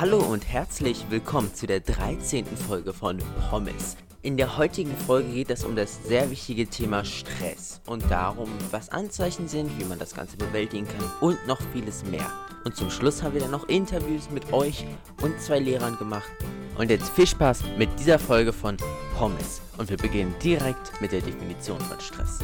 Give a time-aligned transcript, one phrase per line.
[0.00, 2.46] Hallo und herzlich willkommen zu der 13.
[2.46, 3.18] Folge von
[3.50, 3.98] Pommes.
[4.22, 8.88] In der heutigen Folge geht es um das sehr wichtige Thema Stress und darum, was
[8.88, 12.32] Anzeichen sind, wie man das Ganze bewältigen kann und noch vieles mehr.
[12.64, 14.86] Und zum Schluss haben wir dann noch Interviews mit euch
[15.20, 16.32] und zwei Lehrern gemacht.
[16.78, 18.78] Und jetzt viel Spaß mit dieser Folge von
[19.18, 19.60] Pommes.
[19.76, 22.38] Und wir beginnen direkt mit der Definition von Stress.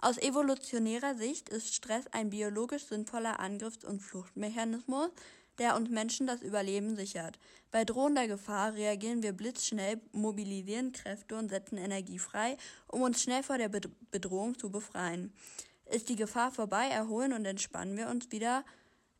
[0.00, 5.10] Aus evolutionärer Sicht ist Stress ein biologisch sinnvoller Angriffs- und Fluchtmechanismus,
[5.58, 7.38] der uns Menschen das Überleben sichert.
[7.70, 13.42] Bei drohender Gefahr reagieren wir blitzschnell, mobilisieren Kräfte und setzen Energie frei, um uns schnell
[13.42, 13.70] vor der
[14.10, 15.32] Bedrohung zu befreien.
[15.86, 18.64] Ist die Gefahr vorbei, erholen und entspannen wir uns wieder.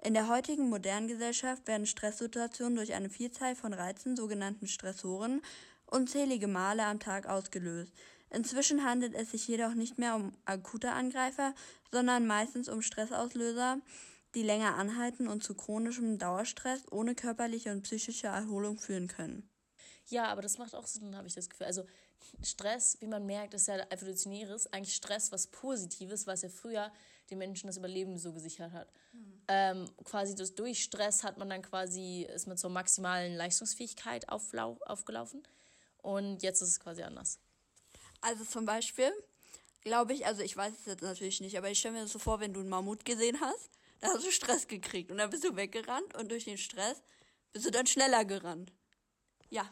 [0.02, 5.42] In der heutigen modernen Gesellschaft werden Stresssituationen durch eine Vielzahl von Reizen, sogenannten Stressoren,
[5.86, 7.92] unzählige Male am Tag ausgelöst.
[8.30, 11.54] Inzwischen handelt es sich jedoch nicht mehr um akute Angreifer,
[11.90, 13.78] sondern meistens um Stressauslöser,
[14.38, 19.50] die länger anhalten und zu chronischem Dauerstress ohne körperliche und psychische Erholung führen können.
[20.06, 21.66] Ja, aber das macht auch Sinn, habe ich das Gefühl.
[21.66, 21.84] Also
[22.42, 26.92] Stress, wie man merkt, ist ja evolutionäres, eigentlich Stress was Positives, was ja früher
[27.30, 28.92] den Menschen das Überleben so gesichert hat.
[29.12, 29.42] Mhm.
[29.48, 35.42] Ähm, quasi das, durch Stress hat man dann quasi, ist man zur maximalen Leistungsfähigkeit aufgelaufen
[35.98, 37.40] und jetzt ist es quasi anders.
[38.20, 39.12] Also zum Beispiel,
[39.82, 42.20] glaube ich, also ich weiß es jetzt natürlich nicht, aber ich stelle mir das so
[42.20, 45.44] vor, wenn du einen Mammut gesehen hast, da hast du Stress gekriegt und dann bist
[45.44, 47.02] du weggerannt und durch den Stress
[47.52, 48.72] bist du dann schneller gerannt.
[49.50, 49.68] Ja,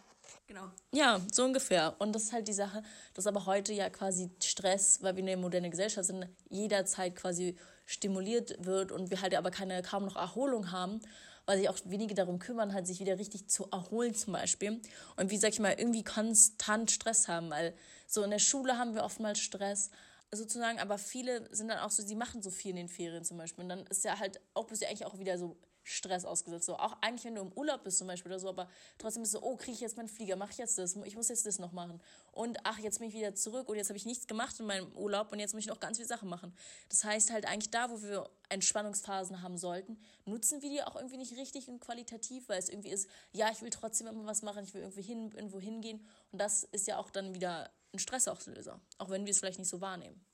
[0.46, 0.70] genau.
[0.92, 1.94] Ja, so ungefähr.
[1.98, 2.82] Und das ist halt die Sache,
[3.14, 8.64] dass aber heute ja quasi Stress, weil wir eine moderne Gesellschaft sind, jederzeit quasi stimuliert
[8.64, 11.00] wird und wir halt aber keine kaum noch Erholung haben
[11.46, 14.80] weil sich auch wenige darum kümmern, halt sich wieder richtig zu erholen zum Beispiel.
[15.16, 17.74] Und wie sag ich mal, irgendwie konstant Stress haben, weil
[18.06, 19.90] so in der Schule haben wir oftmals Stress
[20.32, 23.36] sozusagen, aber viele sind dann auch so, sie machen so viel in den Ferien zum
[23.36, 23.62] Beispiel.
[23.62, 26.66] Und dann ist ja halt auch bist du eigentlich auch wieder so Stress ausgesetzt.
[26.66, 28.68] So, auch eigentlich, wenn du im Urlaub bist zum Beispiel oder so, aber
[28.98, 31.28] trotzdem bist so, oh, kriege ich jetzt meinen Flieger, mache ich jetzt das, ich muss
[31.28, 32.00] jetzt das noch machen.
[32.32, 34.90] Und ach, jetzt bin ich wieder zurück und jetzt habe ich nichts gemacht in meinem
[34.96, 36.52] Urlaub und jetzt muss ich noch ganz viele Sachen machen.
[36.88, 41.18] Das heißt halt eigentlich da, wo wir Entspannungsphasen haben sollten, nutzen wir die auch irgendwie
[41.18, 44.64] nicht richtig und qualitativ, weil es irgendwie ist, ja, ich will trotzdem immer was machen,
[44.64, 46.04] ich will irgendwie hin, irgendwo hingehen.
[46.32, 49.68] Und das ist ja auch dann wieder ein Stressauslöser, auch wenn wir es vielleicht nicht
[49.68, 50.24] so wahrnehmen.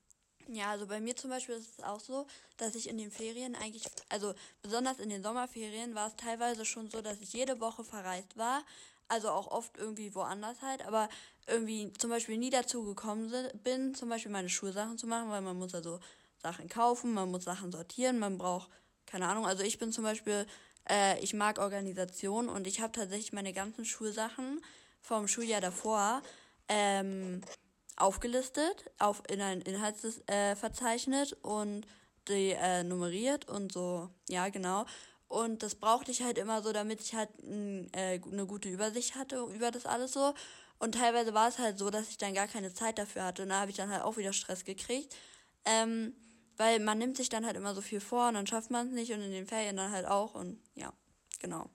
[0.49, 3.55] Ja, also bei mir zum Beispiel ist es auch so, dass ich in den Ferien
[3.55, 7.85] eigentlich, also besonders in den Sommerferien war es teilweise schon so, dass ich jede Woche
[7.85, 8.63] verreist war.
[9.09, 11.09] Also auch oft irgendwie woanders halt, aber
[11.47, 15.59] irgendwie zum Beispiel nie dazu gekommen bin, zum Beispiel meine Schulsachen zu machen, weil man
[15.59, 16.01] muss also
[16.43, 18.71] Sachen kaufen, man muss Sachen sortieren, man braucht,
[19.07, 20.47] keine Ahnung, also ich bin zum Beispiel,
[20.89, 24.63] äh, ich mag Organisation und ich habe tatsächlich meine ganzen Schulsachen
[25.03, 26.23] vom Schuljahr davor
[26.69, 27.41] ähm,
[27.97, 31.87] aufgelistet auf in ein Inhaltsverzeichnis äh, und
[32.29, 34.87] die äh, nummeriert und so, ja, genau.
[35.29, 39.43] Und das brauchte ich halt immer so, damit ich halt äh, eine gute Übersicht hatte
[39.55, 40.35] über das alles so.
[40.79, 43.45] Und teilweise war es halt so, dass ich dann gar keine Zeit dafür hatte.
[43.45, 45.15] Und da habe ich dann halt auch wieder Stress gekriegt.
[45.65, 46.15] Ähm,
[46.57, 48.93] weil man nimmt sich dann halt immer so viel vor und dann schafft man es
[48.93, 50.35] nicht und in den Ferien dann halt auch.
[50.35, 50.93] Und ja,
[51.41, 51.71] genau.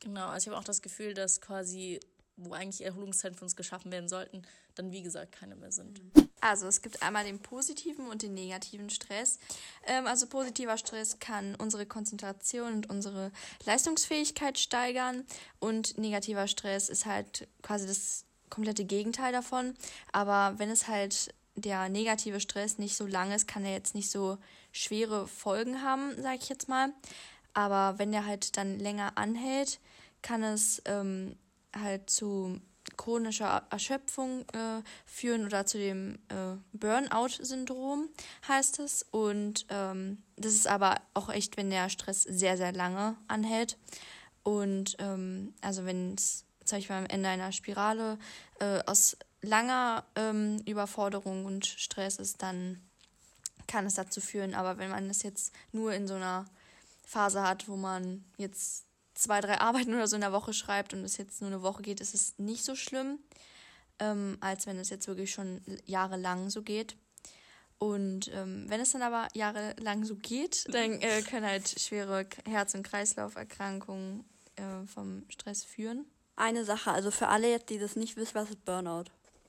[0.00, 1.98] Genau, also ich habe auch das Gefühl, dass quasi
[2.36, 4.42] wo eigentlich Erholungszeiten für uns geschaffen werden sollten,
[4.74, 6.00] dann wie gesagt keine mehr sind.
[6.40, 9.38] Also es gibt einmal den positiven und den negativen Stress.
[9.86, 13.32] Ähm, also positiver Stress kann unsere Konzentration und unsere
[13.64, 15.24] Leistungsfähigkeit steigern
[15.58, 19.74] und negativer Stress ist halt quasi das komplette Gegenteil davon.
[20.12, 24.10] Aber wenn es halt der negative Stress nicht so lang ist, kann er jetzt nicht
[24.10, 24.36] so
[24.72, 26.92] schwere Folgen haben, sage ich jetzt mal.
[27.54, 29.80] Aber wenn der halt dann länger anhält,
[30.20, 31.36] kann es ähm,
[31.80, 32.60] halt zu
[32.96, 38.08] chronischer Erschöpfung äh, führen oder zu dem äh, Burnout-Syndrom
[38.46, 39.04] heißt es.
[39.10, 43.76] Und ähm, das ist aber auch echt, wenn der Stress sehr, sehr lange anhält.
[44.42, 48.18] Und ähm, also wenn es, sag ich mal, am Ende einer Spirale
[48.60, 52.80] äh, aus langer ähm, Überforderung und Stress ist, dann
[53.66, 54.54] kann es dazu führen.
[54.54, 56.46] Aber wenn man das jetzt nur in so einer
[57.04, 58.85] Phase hat, wo man jetzt
[59.16, 61.82] zwei, drei Arbeiten oder so in der Woche schreibt und es jetzt nur eine Woche
[61.82, 63.18] geht, ist es nicht so schlimm,
[63.98, 66.96] ähm, als wenn es jetzt wirklich schon jahrelang so geht.
[67.78, 72.74] Und ähm, wenn es dann aber jahrelang so geht, dann äh, können halt schwere Herz-
[72.74, 74.24] und Kreislauferkrankungen
[74.56, 76.06] äh, vom Stress führen.
[76.36, 79.04] Eine Sache, also für alle jetzt, die das nicht wissen, was ist Burnout?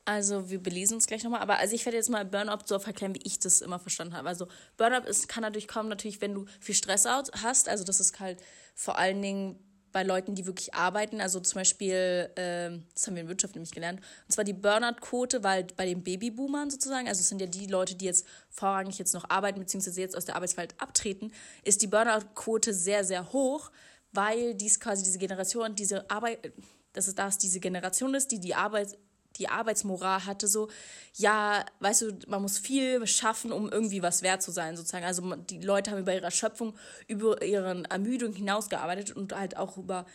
[0.08, 3.14] Also wir belesen uns gleich nochmal, aber also ich werde jetzt mal Burnout so verklären,
[3.14, 4.30] wie ich das immer verstanden habe.
[4.30, 7.68] Also Burnout ist, kann dadurch kommen, natürlich, wenn du viel Stress hast.
[7.68, 8.42] Also das ist halt
[8.74, 9.60] vor allen Dingen
[9.92, 11.20] bei Leuten, die wirklich arbeiten.
[11.20, 15.44] Also zum Beispiel, äh, das haben wir in Wirtschaft nämlich gelernt, und zwar die Burnout-Quote,
[15.44, 19.14] weil bei den Babyboomern sozusagen, also es sind ja die Leute, die jetzt vorrangig jetzt
[19.14, 21.34] noch arbeiten, beziehungsweise jetzt aus der Arbeitswelt abtreten,
[21.66, 23.72] ist die Burnout-Quote sehr, sehr hoch,
[24.14, 26.54] weil dies quasi diese Generation, diese Arbeit,
[26.94, 28.98] dass es das diese Generation ist, die die Arbeit
[29.38, 30.70] die Arbeitsmoral hatte, so,
[31.14, 35.06] ja, weißt du, man muss viel schaffen, um irgendwie was wert zu sein, sozusagen.
[35.06, 36.76] Also die Leute haben über ihre Erschöpfung,
[37.08, 40.06] über ihre Ermüdung hinausgearbeitet und halt auch über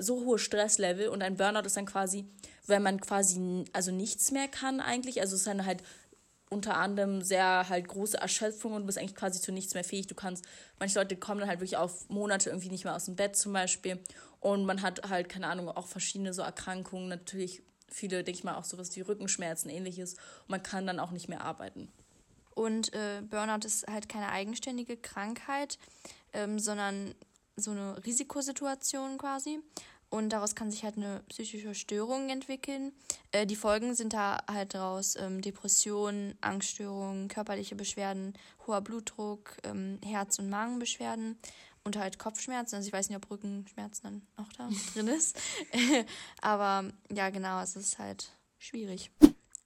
[0.00, 2.26] so hohe Stresslevel und ein Burnout ist dann quasi,
[2.66, 5.82] wenn man quasi also nichts mehr kann eigentlich, also es ist dann halt
[6.52, 10.06] unter anderem sehr halt große Erschöpfung und bist eigentlich quasi zu nichts mehr fähig.
[10.06, 10.44] Du kannst,
[10.78, 13.54] manche Leute kommen dann halt wirklich auf Monate irgendwie nicht mehr aus dem Bett zum
[13.54, 13.98] Beispiel.
[14.38, 17.62] Und man hat halt, keine Ahnung, auch verschiedene so Erkrankungen, natürlich
[17.92, 20.14] viele, denke ich mal, auch sowas wie Rückenschmerzen, ähnliches.
[20.14, 21.88] Und man kann dann auch nicht mehr arbeiten.
[22.54, 25.78] Und äh, Burnout ist halt keine eigenständige Krankheit,
[26.32, 27.14] ähm, sondern
[27.56, 29.60] so eine Risikosituation quasi
[30.12, 32.92] und daraus kann sich halt eine psychische Störung entwickeln.
[33.30, 38.34] Äh, die Folgen sind da halt daraus ähm, Depressionen, Angststörungen, körperliche Beschwerden,
[38.66, 41.38] hoher Blutdruck, ähm, Herz- und Magenbeschwerden
[41.84, 42.76] und halt Kopfschmerzen.
[42.76, 45.38] Also ich weiß nicht, ob Rückenschmerzen dann auch da drin ist.
[46.40, 49.10] Aber ja, genau, es ist halt schwierig.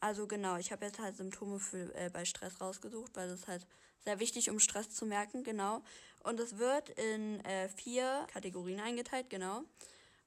[0.01, 3.49] Also genau, ich habe jetzt halt Symptome für, äh, bei Stress rausgesucht, weil das ist
[3.49, 3.67] halt
[4.05, 5.83] sehr wichtig, um Stress zu merken, genau.
[6.23, 9.63] Und es wird in äh, vier Kategorien eingeteilt, genau.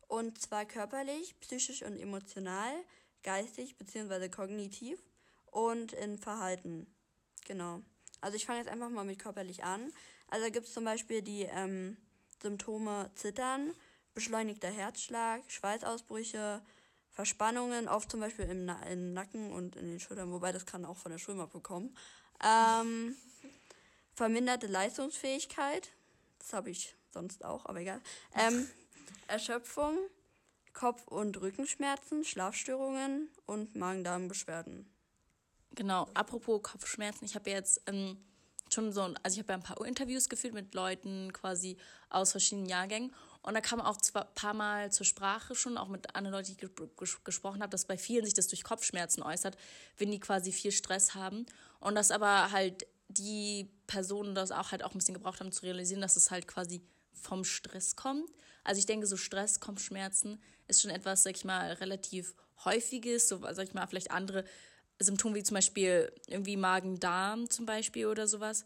[0.08, 2.74] Und zwar körperlich, psychisch und emotional,
[3.24, 4.30] geistig bzw.
[4.30, 5.00] kognitiv
[5.46, 6.88] und in Verhalten.
[7.46, 7.82] Genau.
[8.22, 9.92] Also ich fange jetzt einfach mal mit körperlich an.
[10.30, 11.98] Also da gibt es zum Beispiel die ähm,
[12.42, 13.74] Symptome Zittern,
[14.14, 16.62] beschleunigter Herzschlag, Schweißausbrüche,
[17.12, 20.86] Verspannungen, oft zum Beispiel im, Na im Nacken und in den Schultern, wobei das kann
[20.86, 21.96] auch von der Schulmappe kommen.
[22.44, 23.16] Ähm,
[24.14, 25.90] verminderte Leistungsfähigkeit,
[26.38, 28.02] das habe ich sonst auch, aber egal.
[28.36, 28.70] Ähm,
[29.28, 29.98] Erschöpfung,
[30.74, 34.90] Kopf- und Rückenschmerzen, Schlafstörungen und Magen-Darm-Beschwerden.
[35.72, 38.18] Genau, apropos Kopfschmerzen, ich habe jetzt ähm,
[38.74, 41.78] schon so, also ich habe ja ein paar Interviews geführt mit Leuten quasi
[42.10, 46.16] aus verschiedenen Jahrgängen und da kam auch ein paar Mal zur Sprache schon, auch mit
[46.16, 49.58] anderen Leuten, die ich ges gesprochen habe, dass bei vielen sich das durch Kopfschmerzen äußert,
[49.98, 51.46] wenn die quasi viel Stress haben
[51.80, 55.64] und dass aber halt die Personen das auch halt auch ein bisschen gebraucht haben zu
[55.64, 56.82] realisieren, dass es halt quasi
[57.14, 58.30] vom Stress kommt.
[58.64, 63.40] Also ich denke, so Stress, Kopfschmerzen ist schon etwas, sag ich mal, relativ häufiges, so
[63.40, 64.46] sag ich mal, vielleicht andere
[65.00, 68.66] Symptome wie zum Beispiel irgendwie Magen-Darm zum Beispiel oder sowas.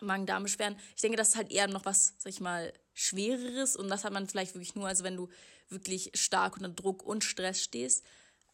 [0.00, 0.78] Magen-Darm-Beschwerden.
[0.94, 4.12] Ich denke, das ist halt eher noch was, sag ich mal, schwereres und das hat
[4.12, 5.28] man vielleicht wirklich nur, also wenn du
[5.68, 8.04] wirklich stark unter Druck und Stress stehst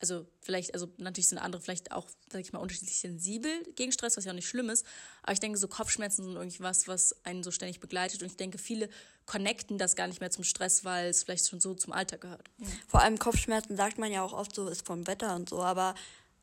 [0.01, 4.17] also vielleicht, also natürlich sind andere vielleicht auch, sag ich mal, unterschiedlich sensibel gegen Stress,
[4.17, 4.85] was ja auch nicht schlimm ist.
[5.23, 8.21] Aber ich denke, so Kopfschmerzen sind irgendwie was, was einen so ständig begleitet.
[8.21, 8.89] Und ich denke, viele
[9.25, 12.51] connecten das gar nicht mehr zum Stress, weil es vielleicht schon so zum Alltag gehört.
[12.87, 15.63] Vor allem Kopfschmerzen sagt man ja auch oft so, ist vom Wetter und so.
[15.63, 15.95] Aber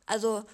[0.06, 0.44] also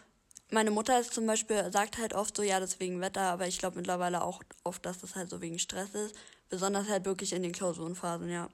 [0.50, 3.58] meine Mutter ist zum Beispiel, sagt halt oft so, ja, das wegen Wetter, aber ich
[3.58, 6.14] glaube mittlerweile auch oft, dass das halt so wegen Stress ist.
[6.48, 8.48] Besonders halt wirklich in den Klausurenphasen, ja.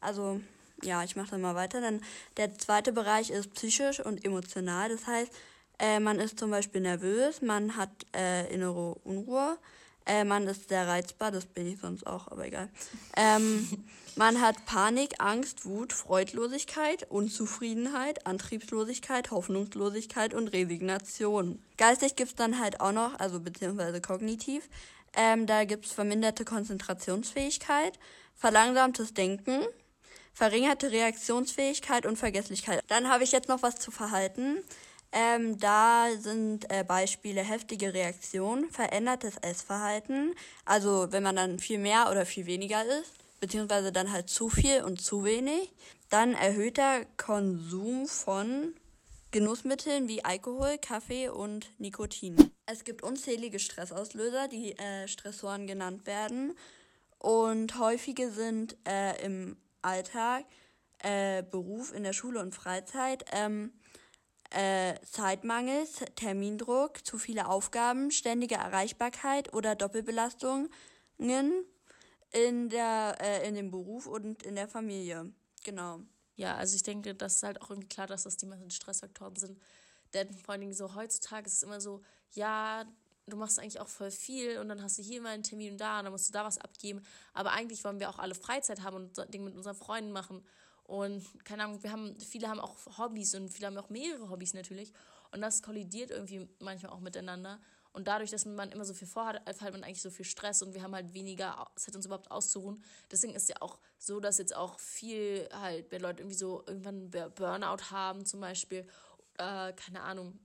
[0.00, 0.40] Also
[0.82, 1.80] ja, ich mache dann mal weiter.
[1.80, 2.00] Dann
[2.36, 4.88] der zweite Bereich ist psychisch und emotional.
[4.88, 5.32] Das heißt,
[5.78, 9.58] äh, man ist zum Beispiel nervös, man hat äh, innere Unruhe,
[10.06, 12.68] äh, man ist sehr reizbar, das bin ich sonst auch, aber egal.
[13.16, 13.68] Ähm,
[14.16, 21.62] man hat Panik, Angst, Wut, Freudlosigkeit, Unzufriedenheit, Antriebslosigkeit, Hoffnungslosigkeit und Resignation.
[21.76, 24.68] Geistig gibt's dann halt auch noch, also beziehungsweise kognitiv,
[25.16, 27.98] ähm, da gibt's verminderte Konzentrationsfähigkeit,
[28.36, 29.62] verlangsamtes Denken,
[30.32, 32.82] verringerte Reaktionsfähigkeit und Vergesslichkeit.
[32.88, 34.58] Dann habe ich jetzt noch was zu Verhalten.
[35.12, 42.10] Ähm, da sind äh, Beispiele heftige Reaktion, verändertes Essverhalten, also wenn man dann viel mehr
[42.10, 45.72] oder viel weniger isst, beziehungsweise dann halt zu viel und zu wenig.
[46.10, 48.74] Dann erhöhter Konsum von
[49.32, 52.36] Genussmitteln wie Alkohol, Kaffee und Nikotin.
[52.66, 56.56] Es gibt unzählige Stressauslöser, die äh, Stressoren genannt werden.
[57.18, 60.44] Und häufige sind äh, im Alltag,
[61.02, 63.72] äh, Beruf in der Schule und Freizeit, ähm,
[64.50, 70.68] äh, Zeitmangel, Termindruck, zu viele Aufgaben, ständige Erreichbarkeit oder Doppelbelastungen
[72.32, 75.32] in der äh, in dem Beruf und in der Familie.
[75.64, 76.00] Genau.
[76.36, 79.36] Ja, also ich denke, das ist halt auch irgendwie klar, dass das die meisten Stressfaktoren
[79.36, 79.60] sind.
[80.14, 82.02] Denn vor allen Dingen so heutzutage ist es immer so,
[82.32, 82.84] ja,
[83.26, 85.80] du machst eigentlich auch voll viel und dann hast du hier mal einen Termin und
[85.80, 87.02] da und dann musst du da was abgeben.
[87.32, 90.44] Aber eigentlich wollen wir auch alle Freizeit haben und Dinge mit unseren Freunden machen.
[90.90, 94.54] Und keine Ahnung, wir haben, viele haben auch Hobbys und viele haben auch mehrere Hobbys
[94.54, 94.92] natürlich.
[95.30, 97.60] Und das kollidiert irgendwie manchmal auch miteinander.
[97.92, 100.74] Und dadurch, dass man immer so viel vorhat, hat man eigentlich so viel Stress und
[100.74, 102.82] wir haben halt weniger Zeit, uns überhaupt auszuruhen.
[103.08, 107.08] Deswegen ist ja auch so, dass jetzt auch viel halt, wenn Leute irgendwie so irgendwann
[107.36, 108.80] Burnout haben zum Beispiel,
[109.38, 110.40] äh, keine Ahnung,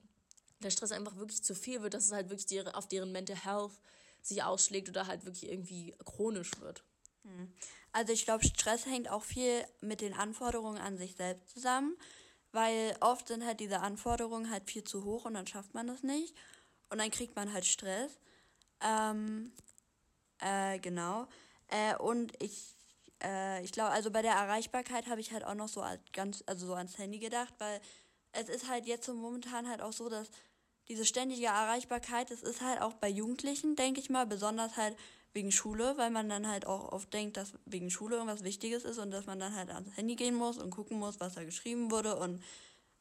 [0.62, 3.36] der Stress einfach wirklich zu viel wird, dass es halt wirklich die, auf deren Mental
[3.36, 3.74] Health
[4.22, 6.84] sich ausschlägt oder halt wirklich irgendwie chronisch wird.
[7.96, 11.96] Also ich glaube, Stress hängt auch viel mit den Anforderungen an sich selbst zusammen,
[12.52, 16.04] weil oft sind halt diese Anforderungen halt viel zu hoch und dann schafft man das
[16.04, 16.36] nicht
[16.90, 18.20] und dann kriegt man halt Stress.
[18.82, 19.54] Ähm,
[20.40, 21.28] äh, genau.
[21.70, 22.76] Äh, und ich,
[23.24, 26.68] äh, ich glaube, also bei der Erreichbarkeit habe ich halt auch noch so ganz, also
[26.68, 27.80] so ans Handy gedacht, weil
[28.34, 30.30] es ist halt jetzt so momentan halt auch so, dass
[30.90, 34.98] diese ständige Erreichbarkeit, das ist halt auch bei Jugendlichen, denke ich mal, besonders halt
[35.36, 38.98] wegen Schule, weil man dann halt auch oft denkt, dass wegen Schule irgendwas Wichtiges ist
[38.98, 41.92] und dass man dann halt ans Handy gehen muss und gucken muss, was da geschrieben
[41.92, 42.42] wurde und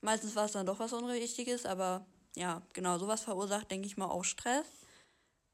[0.01, 4.09] meistens war es dann doch was Unwichtiges, aber ja, genau, sowas verursacht, denke ich mal,
[4.09, 4.67] auch Stress.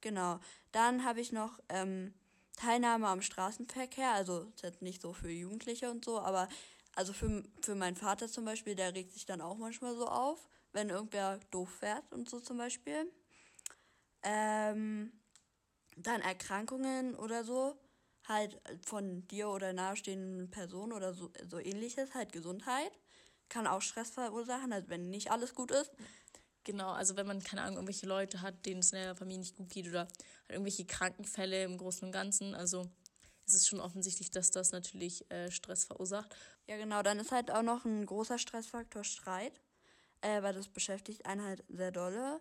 [0.00, 0.40] Genau.
[0.72, 2.14] Dann habe ich noch ähm,
[2.56, 6.48] Teilnahme am Straßenverkehr, also ist jetzt nicht so für Jugendliche und so, aber
[6.94, 10.48] also für, für meinen Vater zum Beispiel, der regt sich dann auch manchmal so auf,
[10.72, 13.10] wenn irgendwer doof fährt und so zum Beispiel.
[14.22, 15.12] Ähm,
[16.06, 17.78] dann Erkrankungen oder so,
[18.26, 22.92] halt von dir oder nahestehenden Personen oder so, so ähnliches, halt Gesundheit.
[23.48, 25.90] Kann auch Stress verursachen, also wenn nicht alles gut ist.
[26.64, 29.56] Genau, also wenn man, keine Ahnung, irgendwelche Leute hat, denen es in der Familie nicht
[29.56, 30.10] gut geht oder halt
[30.48, 32.86] irgendwelche Krankenfälle im Großen und Ganzen, also
[33.46, 36.36] es ist schon offensichtlich, dass das natürlich äh, Stress verursacht.
[36.68, 39.60] Ja, genau, dann ist halt auch noch ein großer Stressfaktor Streit,
[40.20, 42.40] äh, weil das beschäftigt einen halt sehr dolle.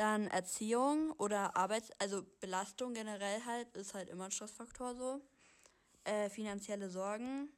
[0.00, 5.20] Dann Erziehung oder Arbeits-, also Belastung generell halt, ist halt immer ein Stressfaktor so.
[6.04, 7.50] Äh, finanzielle Sorgen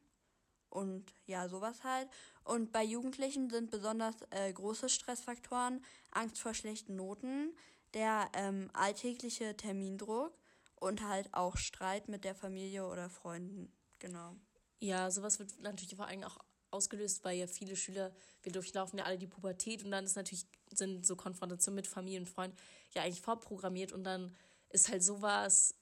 [0.69, 2.09] und ja, sowas halt.
[2.43, 7.55] Und bei Jugendlichen sind besonders äh, große Stressfaktoren Angst vor schlechten Noten,
[7.93, 10.37] der ähm, alltägliche Termindruck
[10.75, 13.71] und halt auch Streit mit der Familie oder Freunden.
[13.99, 14.35] Genau.
[14.81, 16.39] Ja, sowas wird natürlich vor allem auch
[16.73, 18.11] ausgelöst, weil ja viele Schüler,
[18.41, 22.19] wir durchlaufen ja alle die Pubertät und dann ist natürlich, sind so Konfrontationen mit Familie
[22.19, 22.57] und Freunden
[22.93, 24.35] ja eigentlich vorprogrammiert und dann
[24.69, 25.75] ist halt sowas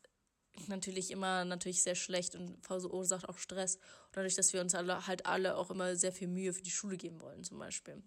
[0.67, 3.75] natürlich immer natürlich sehr schlecht und verursacht auch Stress.
[3.75, 6.71] Und dadurch, dass wir uns alle halt alle auch immer sehr viel Mühe für die
[6.71, 8.03] Schule geben wollen, zum Beispiel.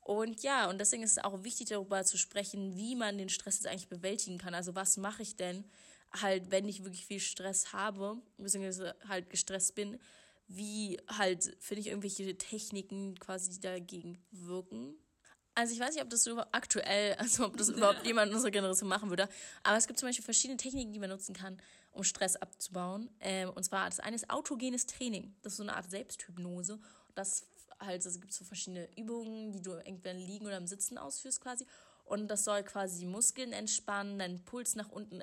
[0.00, 3.56] Und ja, und deswegen ist es auch wichtig, darüber zu sprechen, wie man den Stress
[3.56, 4.54] jetzt eigentlich bewältigen kann.
[4.54, 5.64] Also was mache ich denn
[6.20, 9.98] halt, wenn ich wirklich viel Stress habe, beziehungsweise halt gestresst bin,
[10.48, 14.94] wie halt finde ich irgendwelche Techniken quasi, die dagegen wirken.
[15.54, 18.50] Also ich weiß nicht, ob das so aktuell, also ob das überhaupt jemand in unserer
[18.50, 19.28] Generation machen würde,
[19.62, 21.58] aber es gibt zum Beispiel verschiedene Techniken, die man nutzen kann,
[21.92, 23.10] um Stress abzubauen.
[23.20, 25.34] Ähm, und zwar das eine ist autogenes Training.
[25.42, 26.78] Das ist so eine Art Selbsthypnose.
[27.14, 27.46] Das
[27.80, 31.66] halt, also gibt so verschiedene Übungen, die du entweder liegen oder im Sitzen ausführst quasi.
[32.04, 35.20] Und das soll quasi Muskeln entspannen, deinen Puls nach unten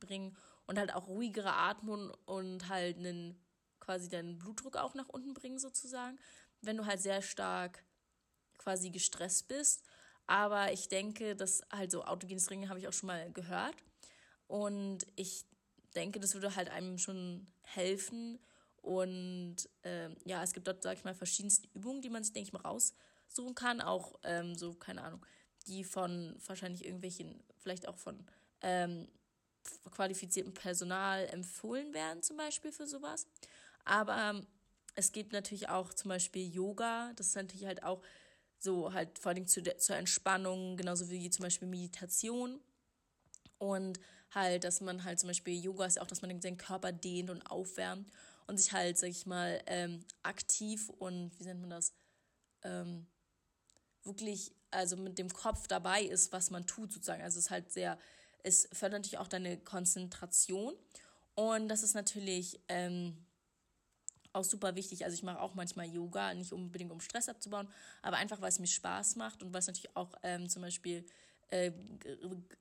[0.00, 0.36] bringen
[0.66, 3.38] und halt auch ruhigere Atmung und halt einen
[3.86, 6.18] quasi deinen Blutdruck auch nach unten bringen, sozusagen,
[6.60, 7.84] wenn du halt sehr stark
[8.58, 9.84] quasi gestresst bist.
[10.26, 13.76] Aber ich denke, dass halt so autogenes Training habe ich auch schon mal gehört.
[14.48, 15.46] Und ich
[15.94, 18.40] denke, das würde halt einem schon helfen.
[18.82, 22.48] Und ähm, ja, es gibt dort, sag ich mal, verschiedenste Übungen, die man sich, denke
[22.48, 23.80] ich mal, raussuchen kann.
[23.80, 25.24] Auch ähm, so, keine Ahnung,
[25.68, 28.26] die von wahrscheinlich irgendwelchen, vielleicht auch von
[28.62, 29.08] ähm,
[29.90, 33.26] qualifiziertem Personal empfohlen werden, zum Beispiel für sowas.
[33.86, 34.46] Aber ähm,
[34.94, 38.02] es gibt natürlich auch zum Beispiel Yoga, das ist natürlich halt auch
[38.58, 42.60] so halt vor allem zu der, zur Entspannung, genauso wie zum Beispiel Meditation.
[43.58, 43.98] Und
[44.34, 47.42] halt, dass man halt zum Beispiel Yoga ist auch, dass man seinen Körper dehnt und
[47.42, 48.10] aufwärmt
[48.46, 51.92] und sich halt, sag ich mal, ähm, aktiv und, wie nennt man das,
[52.62, 53.06] ähm,
[54.04, 57.22] wirklich, also mit dem Kopf dabei ist, was man tut sozusagen.
[57.22, 57.98] Also es ist halt sehr,
[58.42, 60.74] es fördert natürlich auch deine Konzentration.
[61.34, 63.25] Und das ist natürlich ähm,
[64.36, 65.04] auch super wichtig.
[65.04, 67.68] Also ich mache auch manchmal Yoga, nicht unbedingt um Stress abzubauen,
[68.02, 71.04] aber einfach, weil es mir Spaß macht und es natürlich auch ähm, zum Beispiel
[71.48, 71.72] äh,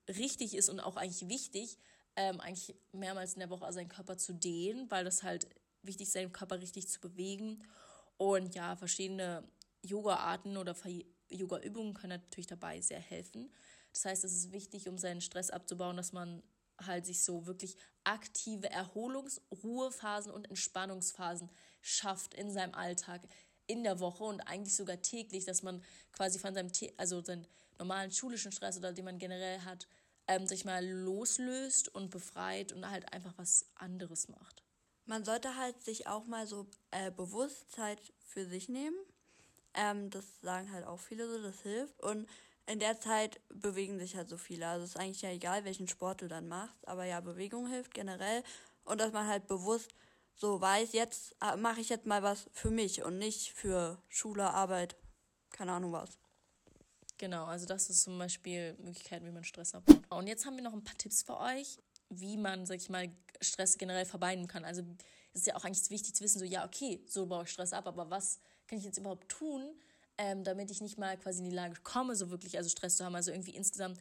[0.07, 1.77] richtig ist und auch eigentlich wichtig,
[2.15, 5.47] ähm, eigentlich mehrmals in der Woche seinen Körper zu dehnen, weil das halt
[5.81, 7.63] wichtig ist, seinen Körper richtig zu bewegen.
[8.17, 9.43] Und ja, verschiedene
[9.81, 10.75] Yoga-Arten oder
[11.29, 13.51] Yoga-Übungen können natürlich dabei sehr helfen.
[13.91, 16.41] Das heißt, es ist wichtig, um seinen Stress abzubauen, dass man
[16.85, 21.49] halt sich so wirklich aktive Erholungs-, Ruhephasen und Entspannungsphasen
[21.81, 23.21] schafft in seinem Alltag,
[23.67, 28.11] in der Woche und eigentlich sogar täglich, dass man quasi von seinem, also seinen normalen
[28.11, 29.87] schulischen Stress oder den man generell hat,
[30.27, 34.63] ähm, sich mal loslöst und befreit und halt einfach was anderes macht.
[35.05, 38.97] Man sollte halt sich auch mal so äh, bewusst Zeit für sich nehmen.
[39.75, 42.01] Ähm, das sagen halt auch viele so, das hilft.
[42.01, 42.27] Und
[42.67, 44.67] in der Zeit bewegen sich halt so viele.
[44.67, 47.93] Also es ist eigentlich ja egal, welchen Sport du dann machst, aber ja, Bewegung hilft
[47.93, 48.43] generell
[48.83, 49.93] und dass man halt bewusst
[50.35, 54.49] so weiß, jetzt äh, mache ich jetzt mal was für mich und nicht für Schule,
[54.49, 54.95] Arbeit,
[55.51, 56.17] keine Ahnung was.
[57.17, 60.01] Genau, also das ist zum Beispiel Möglichkeiten, wie man Stress abbaut.
[60.09, 61.77] Und jetzt haben wir noch ein paar Tipps für euch,
[62.09, 64.65] wie man, sag ich mal, Stress generell vermeiden kann.
[64.65, 64.83] Also
[65.33, 67.71] es ist ja auch eigentlich wichtig zu wissen, so ja, okay, so baue ich Stress
[67.71, 69.79] ab, aber was kann ich jetzt überhaupt tun,
[70.17, 73.05] ähm, damit ich nicht mal quasi in die Lage komme, so wirklich also Stress zu
[73.05, 73.15] haben.
[73.15, 73.99] Also irgendwie insgesamt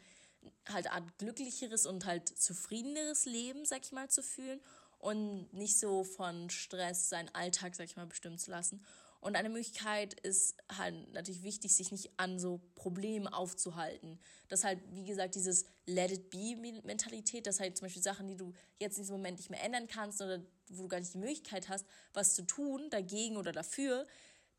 [0.69, 4.61] halt Art glücklicheres und halt zufriedeneres Leben, sag ich mal, zu fühlen
[4.99, 8.85] und nicht so von Stress seinen Alltag, sag ich mal, bestimmen zu lassen.
[9.21, 14.19] Und eine Möglichkeit ist halt natürlich wichtig, sich nicht an so Problemen aufzuhalten.
[14.49, 16.55] Das halt, wie gesagt, dieses Let it be
[16.85, 19.87] Mentalität, dass halt zum Beispiel Sachen, die du jetzt in diesem Moment nicht mehr ändern
[19.87, 24.07] kannst oder wo du gar nicht die Möglichkeit hast, was zu tun, dagegen oder dafür,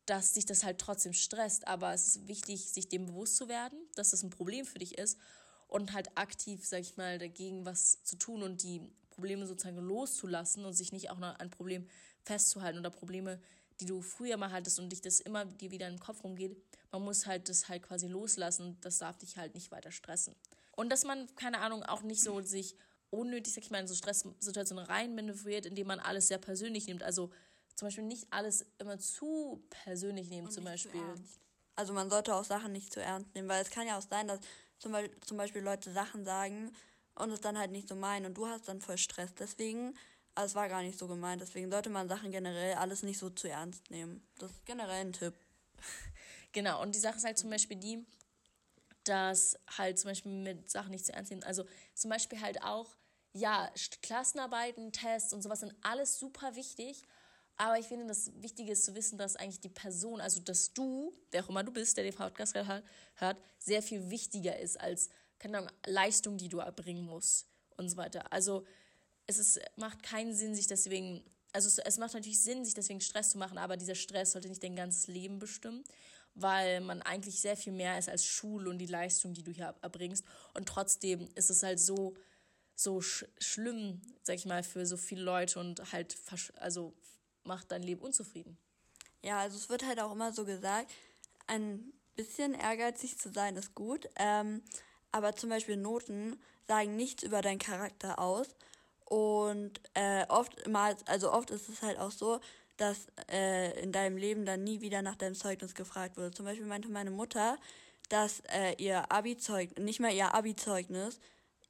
[0.06, 1.66] dass dich das halt trotzdem stresst.
[1.66, 4.98] Aber es ist wichtig, sich dem bewusst zu werden, dass das ein Problem für dich
[4.98, 5.18] ist
[5.68, 10.64] und halt aktiv, sag ich mal, dagegen was zu tun und die Probleme sozusagen loszulassen
[10.64, 11.88] und sich nicht auch noch an Problem
[12.22, 13.40] festzuhalten oder Probleme
[13.80, 16.56] die du früher mal hattest und dich das immer dir wieder im Kopf rumgeht,
[16.90, 20.34] man muss halt das halt quasi loslassen das darf dich halt nicht weiter stressen.
[20.72, 22.76] Und dass man, keine Ahnung, auch nicht so sich
[23.10, 27.02] unnötig, sag ich mal, in so Stresssituationen reinmanövriert, indem man alles sehr persönlich nimmt.
[27.02, 27.30] Also
[27.76, 31.14] zum Beispiel nicht alles immer zu persönlich nehmen, und zum Beispiel.
[31.76, 34.26] Also man sollte auch Sachen nicht zu ernst nehmen, weil es kann ja auch sein,
[34.26, 34.40] dass
[34.78, 36.74] zum Beispiel, zum Beispiel Leute Sachen sagen
[37.14, 39.34] und es dann halt nicht so meinen und du hast dann voll Stress.
[39.34, 39.94] Deswegen
[40.36, 41.40] aber es war gar nicht so gemeint.
[41.40, 44.22] Deswegen sollte man Sachen generell alles nicht so zu ernst nehmen.
[44.38, 45.34] Das ist generell ein Tipp.
[46.52, 48.06] Genau, und die Sache ist halt zum Beispiel die,
[49.04, 51.42] dass halt zum Beispiel mit Sachen nicht zu ernst nehmen.
[51.42, 52.96] Also zum Beispiel halt auch,
[53.34, 57.02] ja, Klassenarbeiten, Tests und sowas sind alles super wichtig.
[57.58, 61.14] Aber ich finde, das Wichtige ist zu wissen, dass eigentlich die Person, also dass du,
[61.30, 65.08] wer auch immer du bist, der den Podcast hört, sehr viel wichtiger ist als,
[65.38, 67.46] keine Ahnung, Leistung, die du erbringen musst
[67.76, 68.30] und so weiter.
[68.30, 68.66] Also
[69.26, 73.00] es ist, macht keinen Sinn, sich deswegen, also es, es macht natürlich Sinn, sich deswegen
[73.00, 75.82] Stress zu machen, aber dieser Stress sollte nicht dein ganzes Leben bestimmen,
[76.34, 79.74] weil man eigentlich sehr viel mehr ist als Schule und die Leistung, die du hier
[79.80, 80.26] erbringst.
[80.52, 82.14] Und trotzdem ist es halt so,
[82.74, 86.18] so sch schlimm, sag ich mal, für so viele Leute und halt,
[86.56, 86.92] also
[87.46, 88.56] macht dein Leben unzufrieden.
[89.22, 90.90] Ja, also es wird halt auch immer so gesagt,
[91.46, 94.62] ein bisschen ehrgeizig zu sein ist gut, ähm,
[95.12, 98.48] aber zum Beispiel Noten sagen nichts über deinen Charakter aus
[99.04, 102.40] und äh, oftmals, also oft ist es halt auch so,
[102.76, 106.32] dass äh, in deinem Leben dann nie wieder nach deinem Zeugnis gefragt wurde.
[106.32, 107.56] Zum Beispiel meinte meine Mutter,
[108.08, 111.20] dass äh, ihr Abi-Zeugnis, nicht mal ihr Abi-Zeugnis,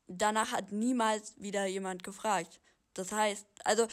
[0.08, 2.60] danach hat niemals wieder jemand gefragt.
[2.94, 3.86] Das heißt, also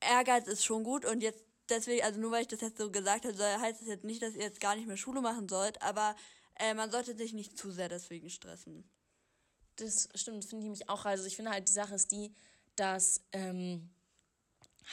[0.00, 3.24] Ehrgeiz ist schon gut und jetzt deswegen, also nur weil ich das jetzt so gesagt
[3.24, 6.16] habe, heißt es jetzt nicht, dass ihr jetzt gar nicht mehr Schule machen sollt, aber
[6.58, 8.88] äh, man sollte sich nicht zu sehr deswegen stressen.
[9.76, 11.04] Das stimmt, finde ich mich auch.
[11.04, 12.32] Also ich finde halt, die Sache ist die,
[12.76, 13.90] dass ähm,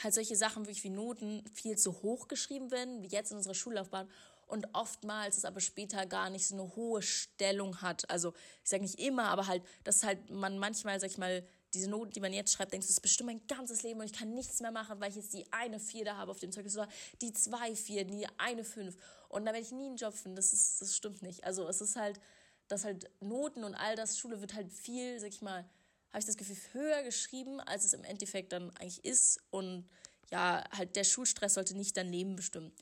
[0.02, 3.54] halt solche Sachen wirklich wie Noten viel zu hoch geschrieben werden, wie jetzt in unserer
[3.54, 4.10] Schullaufbahn
[4.46, 8.08] und oftmals es aber später gar nicht so eine hohe Stellung hat.
[8.10, 11.90] Also ich sage nicht immer, aber halt, dass halt man manchmal, sag ich mal, diese
[11.90, 14.12] Noten, die man jetzt schreibt, denkst du, das ist bestimmt mein ganzes Leben und ich
[14.12, 16.76] kann nichts mehr machen, weil ich jetzt die eine Vier da habe auf dem Zeugnis
[16.76, 16.88] oder
[17.20, 18.96] die zwei Vier, die eine Fünf
[19.34, 20.36] und da werde ich nie einen Job finden.
[20.36, 21.42] Das, ist, das stimmt nicht.
[21.42, 22.20] Also es ist halt,
[22.68, 25.64] dass halt Noten und all das, Schule wird halt viel, sag ich mal,
[26.10, 29.40] habe ich das Gefühl, höher geschrieben, als es im Endeffekt dann eigentlich ist.
[29.50, 29.88] Und
[30.30, 32.72] ja, halt der Schulstress sollte nicht dein Leben bestimmen.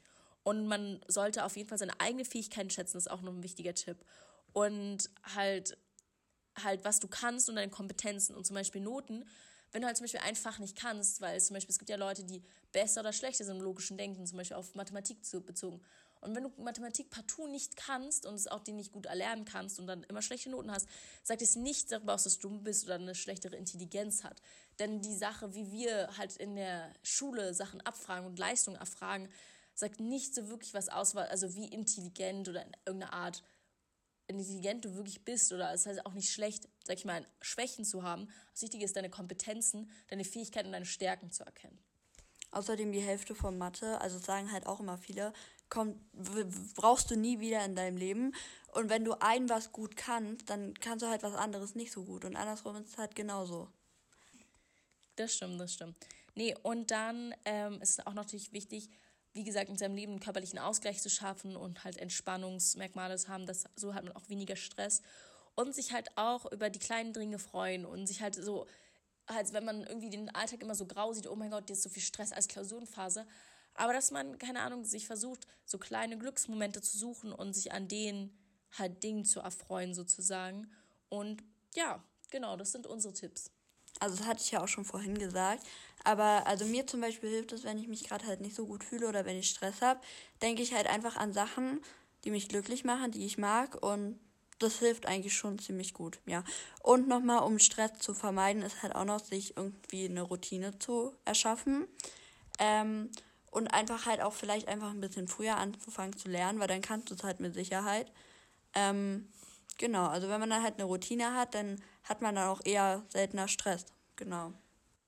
[0.43, 3.43] Und man sollte auf jeden Fall seine eigenen Fähigkeiten schätzen, das ist auch noch ein
[3.43, 4.05] wichtiger Tipp.
[4.53, 5.79] Und halt,
[6.63, 9.25] halt, was du kannst und deine Kompetenzen und zum Beispiel Noten.
[9.71, 11.97] Wenn du halt zum Beispiel ein Fach nicht kannst, weil zum Beispiel es gibt ja
[11.97, 15.81] Leute, die besser oder schlechter sind im logischen Denken, zum Beispiel auf Mathematik bezogen.
[16.21, 19.81] Und wenn du Mathematik partout nicht kannst und es auch dir nicht gut erlernen kannst
[19.81, 20.87] und dann immer schlechte Noten hast,
[21.25, 24.41] sagt es nicht darüber aus, dass du dumm bist oder eine schlechtere Intelligenz hat.
[24.79, 29.29] Denn die Sache, wie wir halt in der Schule Sachen abfragen und Leistungen abfragen,
[29.75, 33.43] sagt nicht so wirklich was aus, also wie intelligent oder in irgendeiner Art
[34.35, 38.03] intelligent du wirklich bist oder es heißt auch nicht schlecht, sag ich mal, Schwächen zu
[38.03, 38.29] haben.
[38.53, 41.79] Das Wichtige ist, deine Kompetenzen, deine Fähigkeiten und deine Stärken zu erkennen.
[42.51, 45.33] Außerdem die Hälfte von Mathe, also sagen halt auch immer viele,
[45.71, 45.97] kommt,
[46.75, 48.35] brauchst du nie wieder in deinem Leben.
[48.75, 52.05] Und wenn du ein was gut kannst, dann kannst du halt was anderes nicht so
[52.05, 52.27] gut.
[52.27, 53.69] Und andersrum ist es halt genauso.
[55.17, 55.97] Das stimmt, das stimmt.
[56.35, 58.91] Nee, und dann ähm, ist es auch natürlich wichtig,
[59.33, 63.47] wie gesagt, in seinem Leben einen körperlichen Ausgleich zu schaffen und halt Entspannungsmerkmale zu haben,
[63.47, 65.03] dass so hat man auch weniger Stress
[65.55, 68.67] und sich halt auch über die kleinen Dinge freuen und sich halt so,
[69.29, 71.89] halt, wenn man irgendwie den Alltag immer so grau sieht, oh mein Gott, jetzt so
[71.89, 73.27] viel Stress als Klausurenphase,
[73.75, 77.89] aber dass man, keine Ahnung, sich versucht, so kleine Glücksmomente zu suchen und sich an
[77.89, 78.37] denen
[78.79, 80.71] halt Dingen zu erfreuen, sozusagen.
[81.09, 81.43] Und
[81.75, 83.51] ja, genau, das sind unsere Tipps.
[84.01, 85.65] Also das hatte ich ja auch schon vorhin gesagt.
[86.05, 88.85] Aber also mir zum Beispiel hilft es, wenn ich mich gerade halt nicht so gut
[88.85, 90.01] fühle oder wenn ich Stress habe,
[90.41, 91.81] denke ich halt einfach an Sachen,
[92.25, 94.19] die mich glücklich machen, die ich mag und
[94.59, 96.45] das hilft eigentlich schon ziemlich gut, ja.
[96.83, 101.13] Und nochmal, um Stress zu vermeiden, ist halt auch noch, sich irgendwie eine Routine zu
[101.25, 101.87] erschaffen.
[102.59, 103.11] Ähm,
[103.51, 107.11] und einfach halt auch vielleicht einfach ein bisschen früher anzufangen zu lernen, weil dann kannst
[107.11, 108.11] du es halt mit Sicherheit.
[108.75, 109.29] Ähm,
[109.79, 113.03] genau, also wenn man dann halt eine Routine hat, dann hat man dann auch eher
[113.11, 113.85] seltener Stress.
[114.17, 114.53] Genau.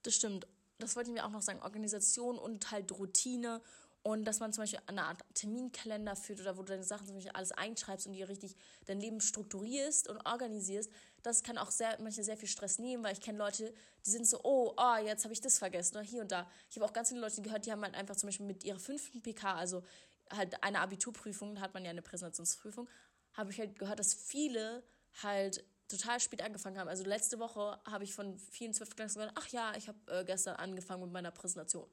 [0.02, 0.46] Das stimmt.
[0.84, 1.60] Das wollte ich mir auch noch sagen.
[1.62, 3.60] Organisation und halt Routine
[4.02, 7.14] und dass man zum Beispiel eine Art Terminkalender führt oder wo du deine Sachen zum
[7.16, 10.90] Beispiel alles einschreibst und dir richtig dein Leben strukturierst und organisierst,
[11.22, 13.72] das kann auch sehr, manchmal sehr viel Stress nehmen, weil ich kenne Leute,
[14.04, 16.46] die sind so, oh, oh jetzt habe ich das vergessen oder hier und da.
[16.68, 18.78] Ich habe auch ganz viele Leute gehört, die haben halt einfach zum Beispiel mit ihrer
[18.78, 19.82] fünften PK, also
[20.30, 22.86] halt eine Abiturprüfung, da hat man ja eine Präsentationsprüfung,
[23.32, 24.82] habe ich halt gehört, dass viele
[25.22, 26.88] halt total spät angefangen haben.
[26.88, 30.56] Also letzte Woche habe ich von vielen Zwölftklässlern gesagt, ach ja, ich habe äh, gestern
[30.56, 31.88] angefangen mit meiner Präsentation.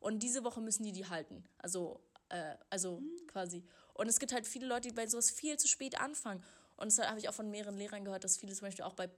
[0.00, 1.44] Und diese Woche müssen die die halten.
[1.58, 3.26] Also, äh, also mhm.
[3.26, 3.64] quasi.
[3.94, 6.42] Und es gibt halt viele Leute, die bei sowas viel zu spät anfangen.
[6.76, 9.10] Und das habe ich auch von mehreren Lehrern gehört, dass viele zum Beispiel auch bei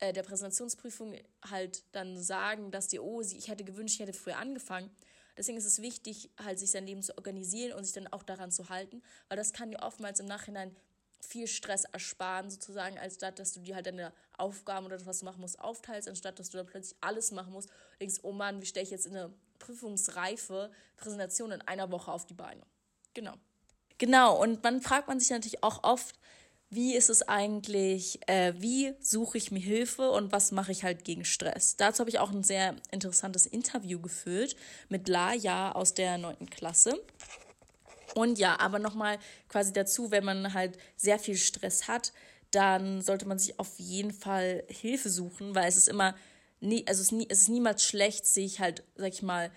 [0.00, 1.14] äh, der Präsentationsprüfung
[1.48, 4.90] halt dann sagen, dass die, oh, ich hätte gewünscht, ich hätte früher angefangen.
[5.36, 8.50] Deswegen ist es wichtig, halt sich sein Leben zu organisieren und sich dann auch daran
[8.50, 10.74] zu halten, weil das kann dir oftmals im Nachhinein
[11.24, 15.20] viel Stress ersparen, sozusagen, als statt, dass du dir halt deine Aufgaben oder das, was
[15.20, 18.32] du machen musst, aufteilst, anstatt dass du dann plötzlich alles machen musst und denkst, oh
[18.32, 22.62] Mann, wie stelle ich jetzt in eine prüfungsreife Präsentation in einer Woche auf die Beine.
[23.14, 23.34] Genau.
[23.98, 26.18] Genau, und man fragt man sich natürlich auch oft,
[26.70, 31.04] wie ist es eigentlich, äh, wie suche ich mir Hilfe und was mache ich halt
[31.04, 31.76] gegen Stress?
[31.76, 34.56] Dazu habe ich auch ein sehr interessantes Interview geführt
[34.88, 36.50] mit Laja aus der 9.
[36.50, 37.00] Klasse.
[38.14, 42.12] Und ja, aber nochmal quasi dazu, wenn man halt sehr viel Stress hat,
[42.50, 46.14] dann sollte man sich auf jeden Fall Hilfe suchen, weil es ist immer
[46.60, 49.50] nie, also es ist, nie, es ist niemals schlecht, sich halt, sag ich mal,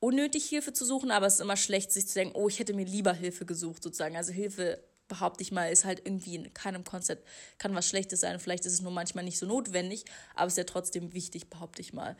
[0.00, 2.74] unnötig Hilfe zu suchen, aber es ist immer schlecht, sich zu denken, oh, ich hätte
[2.74, 4.16] mir lieber Hilfe gesucht, sozusagen.
[4.16, 4.82] Also Hilfe,
[5.12, 8.40] behaupte ich mal, ist halt irgendwie in keinem Konzept, kann was Schlechtes sein.
[8.40, 10.04] Vielleicht ist es nur manchmal nicht so notwendig,
[10.34, 12.16] aber es ist ja trotzdem wichtig, behaupte ich mal.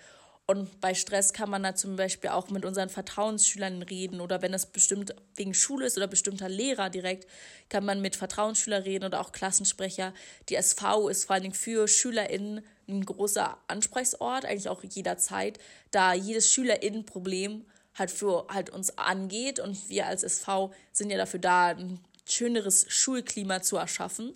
[0.47, 4.53] Und bei Stress kann man da zum Beispiel auch mit unseren Vertrauensschülern reden oder wenn
[4.53, 7.29] es bestimmt wegen Schule ist oder bestimmter Lehrer direkt,
[7.69, 10.13] kann man mit Vertrauensschülern reden oder auch Klassensprecher.
[10.49, 15.59] Die SV ist vor allen Dingen für SchülerInnen ein großer Ansprechort, eigentlich auch jederzeit,
[15.93, 21.41] da jedes SchülerInnen-Problem halt für halt uns angeht und wir als SV sind ja dafür
[21.41, 24.35] da, ein schöneres Schulklima zu erschaffen.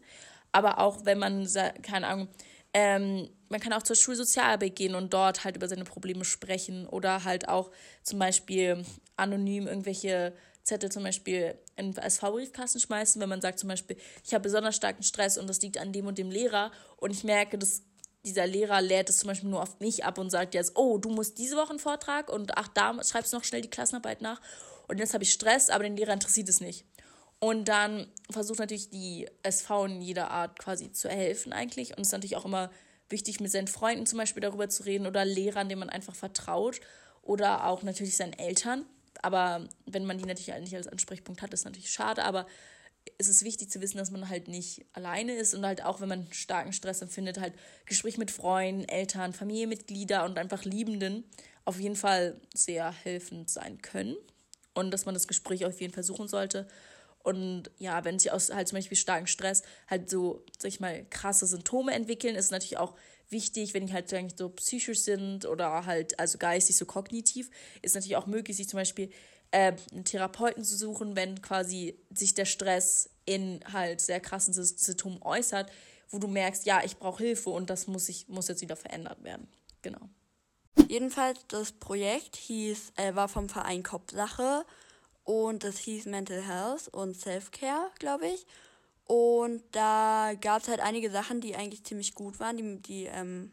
[0.53, 1.49] Aber auch wenn man,
[1.83, 2.29] keine Ahnung,
[2.73, 7.25] ähm, man kann auch zur Schulsozialarbeit gehen und dort halt über seine Probleme sprechen oder
[7.25, 7.71] halt auch
[8.03, 8.85] zum Beispiel
[9.17, 10.33] anonym irgendwelche
[10.65, 15.03] Zettel zum Beispiel in SV-Briefkasten schmeißen, wenn man sagt zum Beispiel, ich habe besonders starken
[15.03, 16.73] Stress und das liegt an dem und dem Lehrer.
[16.97, 17.83] Und ich merke, dass
[18.25, 21.11] dieser Lehrer lädt es zum Beispiel nur auf mich ab und sagt jetzt, oh, du
[21.11, 24.41] musst diese Woche einen Vortrag und ach, da schreibst du noch schnell die Klassenarbeit nach.
[24.89, 26.85] Und jetzt habe ich Stress, aber den Lehrer interessiert es nicht.
[27.39, 31.91] Und dann versucht natürlich die SV in jeder Art quasi zu helfen eigentlich.
[31.91, 32.71] Und es ist natürlich auch immer
[33.09, 36.81] wichtig, mit seinen Freunden zum Beispiel darüber zu reden oder Lehrern, denen man einfach vertraut
[37.23, 38.87] oder auch natürlich seinen Eltern.
[39.23, 42.47] Aber wenn man die natürlich nicht als Ansprechpunkt hat, ist natürlich schade, aber
[43.19, 46.09] es ist wichtig zu wissen, dass man halt nicht alleine ist und halt auch, wenn
[46.09, 47.55] man starken Stress empfindet, halt
[47.87, 51.25] Gespräch mit Freunden, Eltern, Familienmitgliedern und einfach Liebenden
[51.65, 54.17] auf jeden Fall sehr helfend sein können
[54.75, 56.69] und dass man das Gespräch auf jeden Fall suchen sollte.
[57.27, 61.05] Und ja, wenn sich aus halt zum Beispiel starken Stress halt so, sag ich mal,
[61.11, 62.95] krasse Symptome entwickeln, ist natürlich auch
[63.31, 67.51] wichtig, wenn die halt eigentlich so psychisch sind oder halt also geistig so kognitiv,
[67.83, 69.11] ist natürlich auch möglich, sich zum Beispiel
[69.51, 75.21] äh, einen Therapeuten zu suchen, wenn quasi sich der Stress in halt sehr krassen Symptomen
[75.21, 75.69] äußert,
[76.11, 79.25] wo du merkst, ja, ich brauche Hilfe und das muss, ich, muss jetzt wieder verändert
[79.25, 79.49] werden.
[79.83, 80.09] Genau.
[80.87, 84.65] Jedenfalls, das Projekt hieß, äh, war vom Verein Kopfsache
[85.27, 88.47] und das hieß Mental Health und Self-Care, glaube ich.
[89.07, 93.53] Und da gab es halt einige Sachen, die eigentlich ziemlich gut waren, die, die ähm,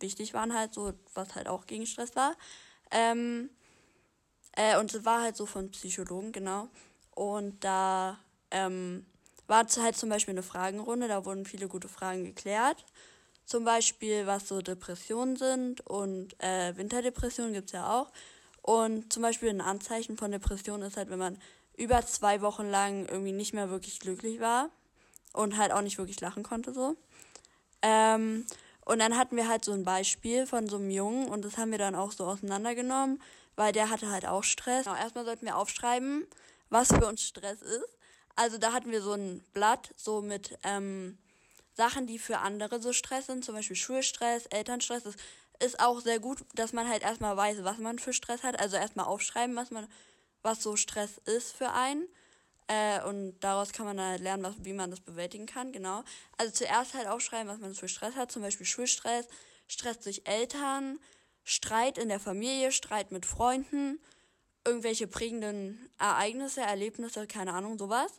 [0.00, 2.36] wichtig waren halt, so was halt auch gegen Stress war.
[2.90, 3.48] Ähm,
[4.52, 6.68] äh, und es war halt so von Psychologen, genau.
[7.14, 8.18] Und da
[8.50, 9.06] ähm,
[9.46, 12.84] war halt zum Beispiel eine Fragenrunde, da wurden viele gute Fragen geklärt.
[13.46, 18.12] Zum Beispiel, was so Depressionen sind und äh, Winterdepressionen gibt es ja auch.
[18.66, 21.38] Und zum Beispiel ein Anzeichen von Depression ist halt, wenn man
[21.76, 24.70] über zwei Wochen lang irgendwie nicht mehr wirklich glücklich war
[25.34, 26.96] und halt auch nicht wirklich lachen konnte so.
[27.82, 28.46] Ähm,
[28.86, 31.72] und dann hatten wir halt so ein Beispiel von so einem Jungen und das haben
[31.72, 33.20] wir dann auch so auseinandergenommen,
[33.54, 34.84] weil der hatte halt auch Stress.
[34.84, 36.26] Genau, erstmal sollten wir aufschreiben,
[36.70, 37.98] was für uns Stress ist.
[38.34, 41.18] Also da hatten wir so ein Blatt so mit ähm,
[41.74, 45.02] Sachen, die für andere so Stress sind, zum Beispiel Schulstress, Elternstress.
[45.02, 45.16] Das
[45.64, 48.60] ist auch sehr gut, dass man halt erstmal weiß, was man für Stress hat.
[48.60, 49.86] Also erstmal aufschreiben, was man,
[50.42, 52.08] was so Stress ist für einen.
[52.66, 56.02] Äh, und daraus kann man dann halt lernen, was, wie man das bewältigen kann, genau.
[56.38, 59.26] Also zuerst halt aufschreiben, was man für Stress hat, zum Beispiel Schulstress,
[59.66, 60.98] Stress durch Eltern,
[61.42, 64.00] Streit in der Familie, Streit mit Freunden,
[64.66, 68.12] irgendwelche prägenden Ereignisse, Erlebnisse, keine Ahnung, sowas.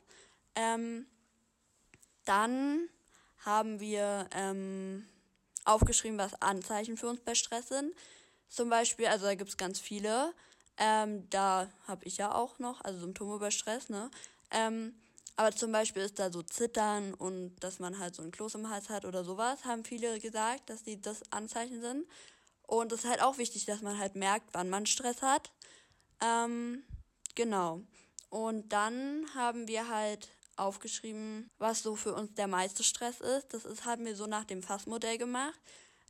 [0.55, 1.08] Ähm,
[2.25, 2.88] dann
[3.45, 5.08] haben wir ähm,
[5.65, 7.93] aufgeschrieben, was Anzeichen für uns bei Stress sind.
[8.47, 10.34] Zum Beispiel, also da gibt es ganz viele.
[10.78, 14.12] Ähm, da habe ich ja auch noch, also Symptome bei Stress, ne?
[14.51, 14.93] Ähm,
[15.38, 18.69] aber zum Beispiel ist da so Zittern und dass man halt so ein Kloß im
[18.69, 22.08] Hals hat oder sowas, haben viele gesagt, dass die das Anzeichen sind.
[22.67, 25.51] Und es ist halt auch wichtig, dass man halt merkt, wann man Stress hat.
[26.21, 26.84] Ähm,
[27.36, 27.82] genau.
[28.30, 33.54] Und dann haben wir halt aufgeschrieben, was so für uns der meiste Stress ist.
[33.54, 35.60] Das ist, haben wir so nach dem Fassmodell gemacht.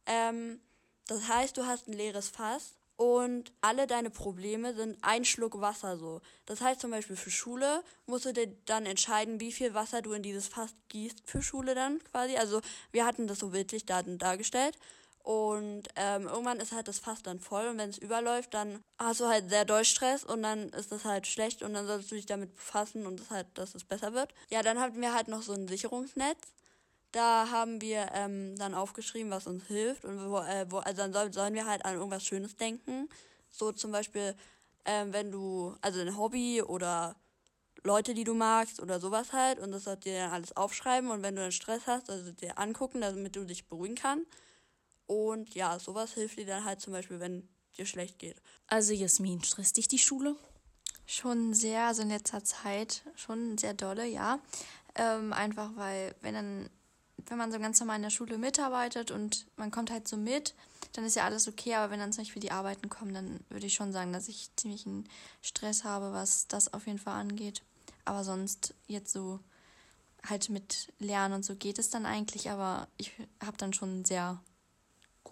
[0.05, 0.59] Ähm,
[1.07, 5.97] das heißt, du hast ein leeres Fass und alle deine Probleme sind ein Schluck Wasser
[5.97, 6.21] so.
[6.45, 10.13] Das heißt zum Beispiel für Schule musst du dir dann entscheiden, wie viel Wasser du
[10.13, 12.37] in dieses Fass gießt für Schule dann quasi.
[12.37, 14.77] Also wir hatten das so bildlich da dargestellt.
[15.25, 19.21] Und ähm, irgendwann ist halt das Fass dann voll und wenn es überläuft, dann hast
[19.21, 22.15] du halt sehr doll Stress und dann ist das halt schlecht und dann sollst du
[22.15, 24.35] dich damit befassen und das halt, dass es besser wird.
[24.51, 26.53] Ja, dann hatten wir halt noch so ein Sicherungsnetz.
[27.11, 31.11] Da haben wir ähm, dann aufgeschrieben, was uns hilft und wo, äh, wo also dann
[31.11, 33.09] soll, sollen wir halt an irgendwas Schönes denken.
[33.49, 34.35] So zum Beispiel,
[34.85, 37.15] ähm, wenn du, also ein Hobby oder
[37.83, 41.09] Leute, die du magst oder sowas halt und das sollst du dir dann alles aufschreiben
[41.09, 44.27] und wenn du dann Stress hast, also dir angucken, damit du dich beruhigen kannst.
[45.07, 48.41] Und ja, sowas hilft dir dann halt zum Beispiel, wenn dir schlecht geht.
[48.67, 50.35] Also Jasmin, stresst dich die Schule?
[51.05, 54.39] Schon sehr, also in letzter Zeit schon sehr dolle, ja.
[54.95, 56.69] Ähm, einfach weil, wenn dann,
[57.27, 60.55] wenn man so ganz normal in der Schule mitarbeitet und man kommt halt so mit,
[60.93, 63.65] dann ist ja alles okay, aber wenn dann zum Beispiel die Arbeiten kommen, dann würde
[63.67, 65.07] ich schon sagen, dass ich ziemlich einen
[65.41, 67.61] Stress habe, was das auf jeden Fall angeht.
[68.05, 69.39] Aber sonst jetzt so
[70.23, 73.11] halt mit Lernen und so geht es dann eigentlich, aber ich
[73.43, 74.41] habe dann schon sehr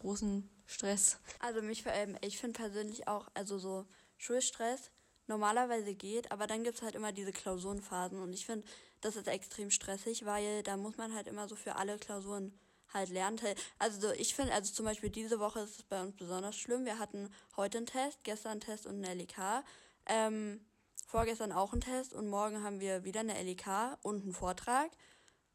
[0.03, 1.17] großen Stress.
[1.39, 3.85] Also mich, ähm, ich finde persönlich auch, also so
[4.17, 4.91] Schulstress
[5.27, 8.67] normalerweise geht, aber dann gibt es halt immer diese Klausurenphasen und ich finde,
[8.99, 12.53] das ist extrem stressig, weil da muss man halt immer so für alle Klausuren
[12.93, 13.39] halt lernen.
[13.79, 16.85] Also ich finde, also zum Beispiel diese Woche ist es bei uns besonders schlimm.
[16.85, 19.63] Wir hatten heute einen Test, gestern einen Test und einen LEK.
[20.05, 20.65] Ähm,
[21.07, 24.91] vorgestern auch einen Test und morgen haben wir wieder eine LEK und einen Vortrag.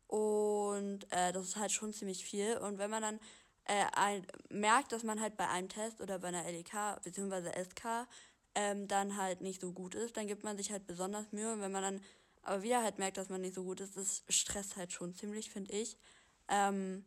[0.09, 2.57] Und äh, das ist halt schon ziemlich viel.
[2.57, 3.21] Und wenn man dann
[3.69, 7.51] äh, ein, merkt, dass man halt bei einem Test oder bei einer LEK bzw.
[7.65, 8.09] SK
[8.55, 11.61] ähm, dann halt nicht so gut ist, dann gibt man sich halt besonders Mühe und
[11.61, 12.01] wenn man dann
[12.43, 15.51] aber wieder halt merkt, dass man nicht so gut ist, das stresst halt schon ziemlich,
[15.51, 15.97] finde ich.
[16.49, 17.05] Ähm,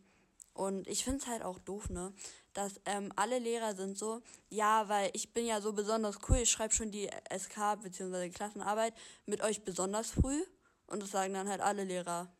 [0.53, 2.13] und ich finde es halt auch doof, ne?
[2.53, 6.51] Dass ähm, alle Lehrer sind so, ja, weil ich bin ja so besonders cool, ich
[6.51, 8.29] schreibe schon die SK bzw.
[8.29, 8.93] Klassenarbeit
[9.25, 10.43] mit euch besonders früh.
[10.87, 12.31] Und das sagen dann halt alle Lehrer.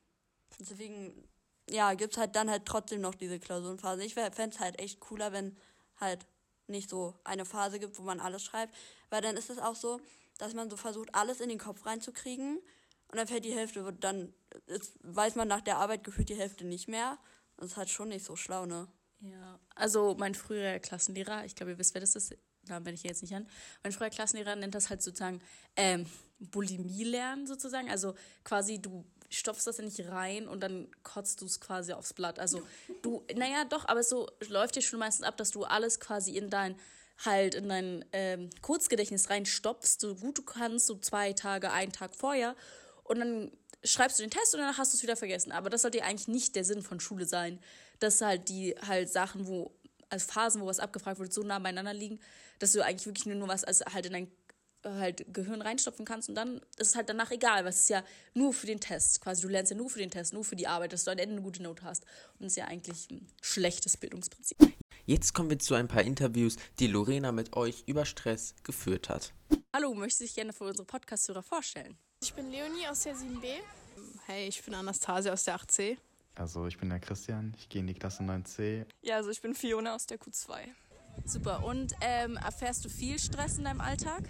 [0.60, 1.28] Deswegen
[1.70, 4.04] ja, gibt es halt dann halt trotzdem noch diese Klausurenphase.
[4.04, 5.58] Ich fände es halt echt cooler, wenn
[6.00, 6.26] halt
[6.68, 8.74] nicht so eine Phase gibt, wo man alles schreibt.
[9.10, 10.00] Weil dann ist es auch so,
[10.38, 12.58] dass man so versucht, alles in den Kopf reinzukriegen.
[12.58, 14.34] Und dann fällt die Hälfte, dann
[14.68, 17.18] ist, weiß man nach der Arbeit gefühlt die Hälfte nicht mehr.
[17.58, 18.88] Das ist halt schon nicht so schlau, ne?
[19.20, 23.04] Ja, also mein früherer Klassenlehrer, ich glaube, ihr wisst, wer das ist, da bin ich
[23.04, 23.48] jetzt nicht an.
[23.84, 25.42] Mein früherer Klassenlehrer nennt das halt sozusagen
[25.76, 26.08] ähm,
[26.40, 27.90] Bulimie lernen, sozusagen.
[27.90, 32.14] Also quasi, du stopfst das ja nicht rein und dann kotzt du es quasi aufs
[32.14, 32.40] Blatt.
[32.40, 32.62] Also
[33.02, 36.50] du, naja, doch, aber so läuft dir schon meistens ab, dass du alles quasi in
[36.50, 36.76] dein
[37.26, 42.16] halt in dein ähm, Kurzgedächtnis reinstopfst, so gut du kannst, so zwei Tage, einen Tag
[42.16, 42.56] vorher
[43.04, 43.52] und dann
[43.84, 45.52] schreibst du den Test und dann hast du es wieder vergessen.
[45.52, 47.60] Aber das sollte ja eigentlich nicht der Sinn von Schule sein,
[48.00, 49.72] dass halt die halt Sachen, wo
[50.10, 52.20] als Phasen, wo was abgefragt wird, so nah beieinander liegen,
[52.60, 54.32] dass du eigentlich wirklich nur, nur was als halt in dein
[54.84, 58.04] halt Gehirn reinstopfen kannst und dann ist es halt danach egal, weil es ist ja
[58.34, 59.22] nur für den Test.
[59.22, 61.18] Quasi, du lernst ja nur für den Test, nur für die Arbeit, dass du am
[61.18, 62.04] Ende eine gute Note hast.
[62.34, 64.58] Und das ist ja eigentlich ein schlechtes Bildungsprinzip.
[65.06, 69.34] Jetzt kommen wir zu ein paar Interviews, die Lorena mit euch über Stress geführt hat.
[69.74, 71.98] Hallo, möchtest du dich gerne für unsere Podcast-Hörer vorstellen?
[72.24, 73.48] Ich bin Leonie aus der 7b.
[74.28, 75.98] Hey, ich bin Anastasia aus der 8c.
[76.36, 78.86] Also ich bin der Christian, ich gehe in die Klasse 9c.
[79.02, 80.60] Ja, also ich bin Fiona aus der Q2.
[81.26, 84.30] Super, und ähm, erfährst du viel Stress in deinem Alltag?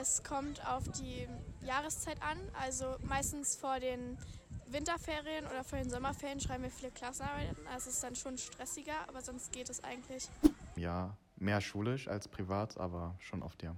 [0.00, 1.28] Es kommt auf die
[1.64, 2.38] Jahreszeit an.
[2.60, 4.18] Also meistens vor den
[4.66, 7.66] Winterferien oder vor den Sommerferien schreiben wir viele Klassenarbeiten.
[7.68, 10.28] Also es ist dann schon stressiger, aber sonst geht es eigentlich.
[10.76, 13.76] Ja, mehr schulisch als privat, aber schon oft ja.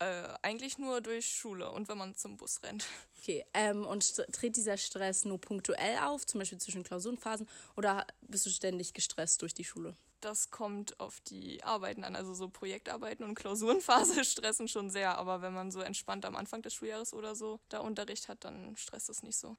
[0.00, 2.86] Äh, eigentlich nur durch Schule und wenn man zum Bus rennt.
[3.18, 8.46] Okay, ähm, und tritt dieser Stress nur punktuell auf, zum Beispiel zwischen Klausurenphasen, oder bist
[8.46, 9.96] du ständig gestresst durch die Schule?
[10.20, 12.16] Das kommt auf die Arbeiten an.
[12.16, 15.16] Also so Projektarbeiten und Klausurenphase stressen schon sehr.
[15.18, 18.76] Aber wenn man so entspannt am Anfang des Schuljahres oder so da Unterricht hat, dann
[18.76, 19.56] stresst es nicht so.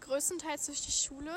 [0.00, 1.32] Größtenteils durch die Schule.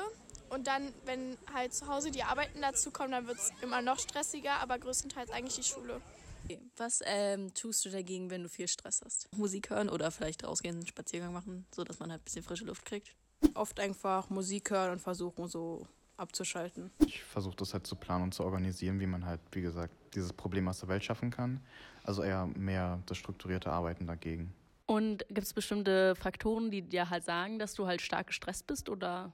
[0.50, 3.98] Und dann, wenn halt zu Hause die Arbeiten dazu kommen, dann wird es immer noch
[3.98, 6.00] stressiger, aber größtenteils eigentlich die Schule.
[6.44, 6.60] Okay.
[6.76, 9.28] Was ähm, tust du dagegen, wenn du viel Stress hast?
[9.36, 12.84] Musik hören oder vielleicht rausgehen, einen Spaziergang machen, sodass man halt ein bisschen frische Luft
[12.84, 13.14] kriegt.
[13.54, 15.86] Oft einfach Musik hören und versuchen so
[16.20, 16.90] abzuschalten.
[16.98, 20.32] Ich versuche das halt zu planen und zu organisieren, wie man halt, wie gesagt, dieses
[20.32, 21.60] Problem aus der Welt schaffen kann.
[22.04, 24.52] Also eher mehr das strukturierte Arbeiten dagegen.
[24.86, 28.88] Und gibt es bestimmte Faktoren, die dir halt sagen, dass du halt stark gestresst bist
[28.88, 29.32] oder?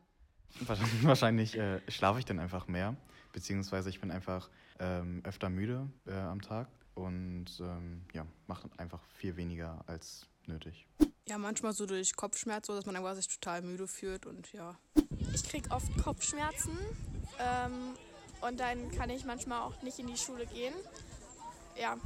[1.02, 2.96] Wahrscheinlich äh, schlafe ich dann einfach mehr,
[3.32, 9.00] beziehungsweise ich bin einfach ähm, öfter müde äh, am Tag und ähm, ja, mache einfach
[9.14, 10.86] viel weniger als nötig.
[11.28, 14.78] Ja, manchmal so durch Kopfschmerz, so dass man einfach sich total müde fühlt und ja.
[15.34, 16.78] Ich kriege oft Kopfschmerzen
[17.40, 17.94] ähm,
[18.42, 20.72] und dann kann ich manchmal auch nicht in die Schule gehen.
[21.80, 21.96] Ja.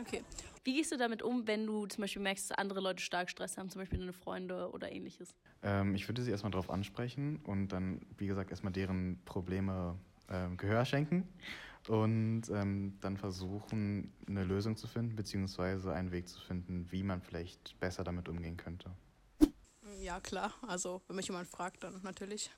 [0.00, 0.24] Okay.
[0.64, 3.58] Wie gehst du damit um, wenn du zum Beispiel merkst, dass andere Leute stark Stress
[3.58, 5.34] haben, zum Beispiel deine Freunde oder ähnliches?
[5.62, 9.98] Ähm, ich würde sie erstmal darauf ansprechen und dann, wie gesagt, erstmal deren Probleme
[10.30, 11.28] ähm, Gehör schenken
[11.88, 17.22] und ähm, dann versuchen, eine Lösung zu finden, beziehungsweise einen Weg zu finden, wie man
[17.22, 18.90] vielleicht besser damit umgehen könnte.
[20.00, 20.52] Ja, klar.
[20.66, 22.50] Also, wenn mich jemand fragt, dann natürlich.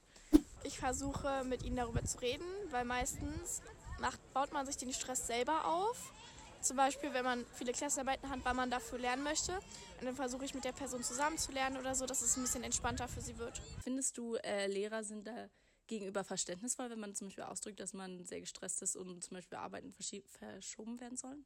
[0.63, 3.63] Ich versuche, mit ihnen darüber zu reden, weil meistens
[3.99, 6.13] macht, baut man sich den Stress selber auf.
[6.61, 9.53] Zum Beispiel, wenn man viele Klassenarbeiten hat, weil man dafür lernen möchte.
[9.53, 12.43] Und dann versuche ich mit der Person zusammen zu lernen oder so, dass es ein
[12.43, 13.63] bisschen entspannter für sie wird.
[13.83, 15.49] Findest du, äh, Lehrer sind da
[15.91, 19.59] gegenüber verständnisvoll, wenn man zum Beispiel ausdrückt, dass man sehr gestresst ist und zum Beispiel
[19.59, 21.45] Arbeiten verschoben werden sollen?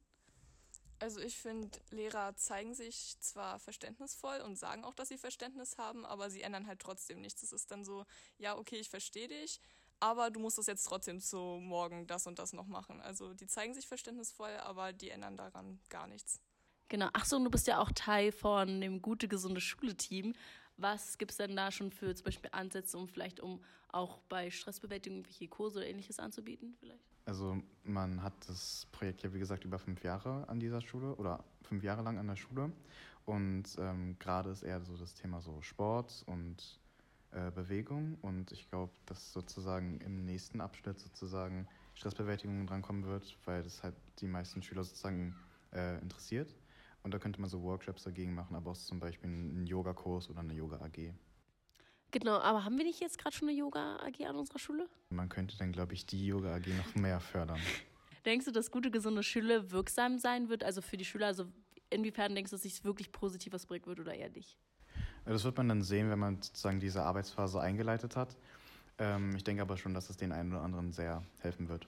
[0.99, 6.05] Also ich finde, Lehrer zeigen sich zwar verständnisvoll und sagen auch, dass sie Verständnis haben,
[6.05, 7.43] aber sie ändern halt trotzdem nichts.
[7.43, 8.05] Es ist dann so,
[8.37, 9.59] ja, okay, ich verstehe dich,
[9.99, 13.01] aber du musst das jetzt trotzdem so morgen das und das noch machen.
[13.01, 16.39] Also die zeigen sich verständnisvoll, aber die ändern daran gar nichts.
[16.87, 17.09] Genau.
[17.13, 20.35] Ach so, und du bist ja auch Teil von dem gute, gesunde Schule-Team.
[20.77, 24.51] Was gibt es denn da schon für zum Beispiel Ansätze, um vielleicht um auch bei
[24.51, 27.03] Stressbewältigung irgendwelche Kurse oder ähnliches anzubieten vielleicht?
[27.25, 31.43] Also man hat das Projekt ja wie gesagt über fünf Jahre an dieser Schule oder
[31.63, 32.71] fünf Jahre lang an der Schule
[33.25, 36.79] und ähm, gerade ist eher so das Thema so Sport und
[37.31, 43.63] äh, Bewegung und ich glaube, dass sozusagen im nächsten Abschnitt sozusagen Stressbewältigung drankommen wird, weil
[43.63, 45.35] das halt die meisten Schüler sozusagen
[45.73, 46.53] äh, interessiert.
[47.05, 50.39] Und da könnte man so Workshops dagegen machen, aber auch zum Beispiel einen Yoga-Kurs oder
[50.39, 51.13] eine Yoga-AG.
[52.09, 54.89] Genau, aber haben wir nicht jetzt gerade schon eine Yoga-AG an unserer Schule?
[55.11, 57.59] Man könnte dann, glaube ich, die Yoga-AG noch mehr fördern.
[58.25, 61.27] Denkst du, dass gute, gesunde Schule wirksam sein wird, also für die Schüler?
[61.27, 61.45] Also
[61.91, 64.57] inwiefern denkst du, dass sich wirklich positiv was bringen wird oder eher nicht?
[65.25, 68.35] Das wird man dann sehen, wenn man sozusagen diese Arbeitsphase eingeleitet hat.
[68.97, 71.87] Ähm, ich denke aber schon, dass es den einen oder anderen sehr helfen wird.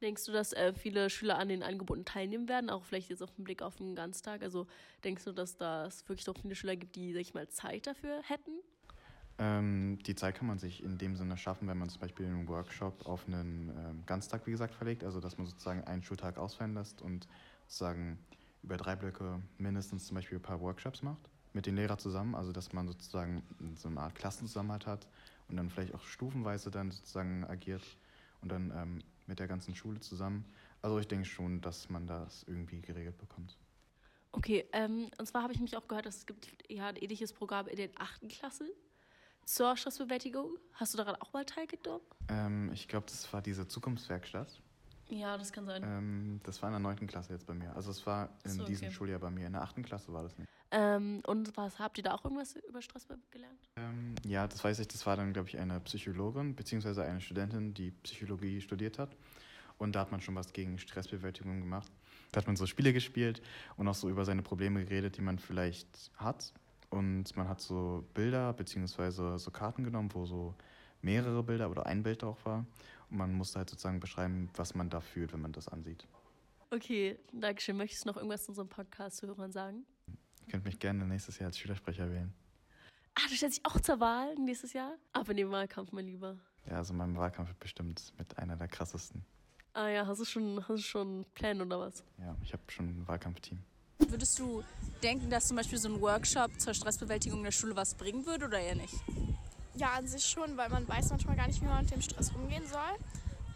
[0.00, 3.32] Denkst du, dass äh, viele Schüler an den Angeboten teilnehmen werden, auch vielleicht jetzt auf
[3.32, 4.42] den Blick auf den Ganztag?
[4.42, 4.66] Also
[5.04, 8.22] denkst du, dass das wirklich auch viele Schüler gibt, die, sag ich mal, Zeit dafür
[8.22, 8.52] hätten?
[9.38, 12.46] Ähm, die Zeit kann man sich in dem Sinne schaffen, wenn man zum Beispiel einen
[12.48, 15.04] Workshop auf einen ähm, Ganztag, wie gesagt, verlegt.
[15.04, 17.26] Also dass man sozusagen einen Schultag ausfallen lässt und
[17.66, 18.18] sozusagen
[18.62, 22.52] über drei Blöcke mindestens zum Beispiel ein paar Workshops macht mit den Lehrern zusammen, also
[22.52, 23.42] dass man sozusagen
[23.74, 25.08] so eine Art Klassenzusammenhalt hat
[25.48, 27.82] und dann vielleicht auch stufenweise dann sozusagen agiert
[28.42, 30.44] und dann ähm, mit der ganzen Schule zusammen.
[30.82, 33.56] Also ich denke schon, dass man das irgendwie geregelt bekommt.
[34.32, 37.32] Okay, ähm, und zwar habe ich mich auch gehört, dass es gibt ja ein ähnliches
[37.32, 38.68] Programm in den achten Klassen
[39.44, 40.56] zur Stressbewältigung.
[40.74, 42.04] Hast du daran auch mal teilgenommen?
[42.28, 44.60] Ähm, ich glaube, das war diese Zukunftswerkstatt.
[45.08, 45.82] Ja, das kann sein.
[45.82, 47.74] Ähm, das war in der neunten Klasse jetzt bei mir.
[47.74, 48.72] Also es war in so, okay.
[48.72, 49.46] diesem Schuljahr bei mir.
[49.46, 50.48] In der achten Klasse war das nicht.
[50.70, 53.68] Ähm, und was habt ihr da auch irgendwas über Stress gelernt?
[53.76, 54.88] Ähm, ja, das weiß ich.
[54.88, 59.16] Das war dann, glaube ich, eine Psychologin beziehungsweise eine Studentin, die Psychologie studiert hat.
[59.78, 61.90] Und da hat man schon was gegen Stressbewältigung gemacht.
[62.32, 63.40] Da hat man so Spiele gespielt
[63.76, 66.52] und auch so über seine Probleme geredet, die man vielleicht hat.
[66.90, 70.54] Und man hat so Bilder beziehungsweise so Karten genommen, wo so
[71.00, 72.66] mehrere Bilder oder ein Bild auch war.
[73.10, 76.06] Und man musste halt sozusagen beschreiben, was man da fühlt, wenn man das ansieht.
[76.70, 77.76] Okay, danke schön.
[77.78, 79.86] Möchtest du noch irgendwas zu unserem Podcast-Hörern sagen?
[80.48, 82.32] Ihr könnt mich gerne nächstes Jahr als Schülersprecher wählen.
[83.14, 84.94] Ah, du stellst dich auch zur Wahl nächstes Jahr?
[85.12, 86.38] Aber in dem Wahlkampf, mein Lieber.
[86.64, 89.26] Ja, also mein Wahlkampf wird bestimmt mit einer der krassesten.
[89.74, 92.02] Ah ja, hast du schon, hast du schon Pläne oder was?
[92.16, 93.58] Ja, ich habe schon ein Wahlkampfteam.
[93.98, 94.64] Würdest du
[95.02, 98.46] denken, dass zum Beispiel so ein Workshop zur Stressbewältigung in der Schule was bringen würde
[98.46, 98.94] oder eher nicht?
[99.74, 102.30] Ja, an sich schon, weil man weiß manchmal gar nicht, wie man mit dem Stress
[102.30, 102.96] umgehen soll.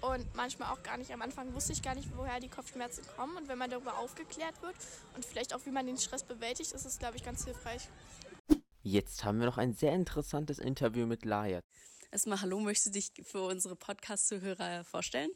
[0.03, 1.13] Und manchmal auch gar nicht.
[1.13, 3.37] Am Anfang wusste ich gar nicht, woher die Kopfschmerzen kommen.
[3.37, 4.75] Und wenn man darüber aufgeklärt wird
[5.15, 7.89] und vielleicht auch, wie man den Stress bewältigt, ist es, glaube ich, ganz hilfreich.
[8.83, 11.61] Jetzt haben wir noch ein sehr interessantes Interview mit Laia.
[12.11, 15.31] Erstmal hallo, möchtest du dich für unsere Podcast-Zuhörer vorstellen?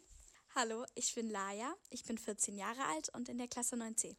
[0.57, 4.17] Hallo, ich bin Laia, ich bin 14 Jahre alt und in der Klasse 9c.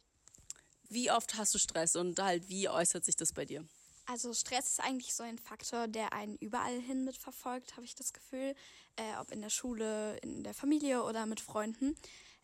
[0.88, 3.68] Wie oft hast du Stress und halt wie äußert sich das bei dir?
[4.10, 8.14] Also Stress ist eigentlich so ein Faktor, der einen überall hin mitverfolgt, habe ich das
[8.14, 8.54] Gefühl,
[8.96, 11.94] äh, ob in der Schule, in der Familie oder mit Freunden.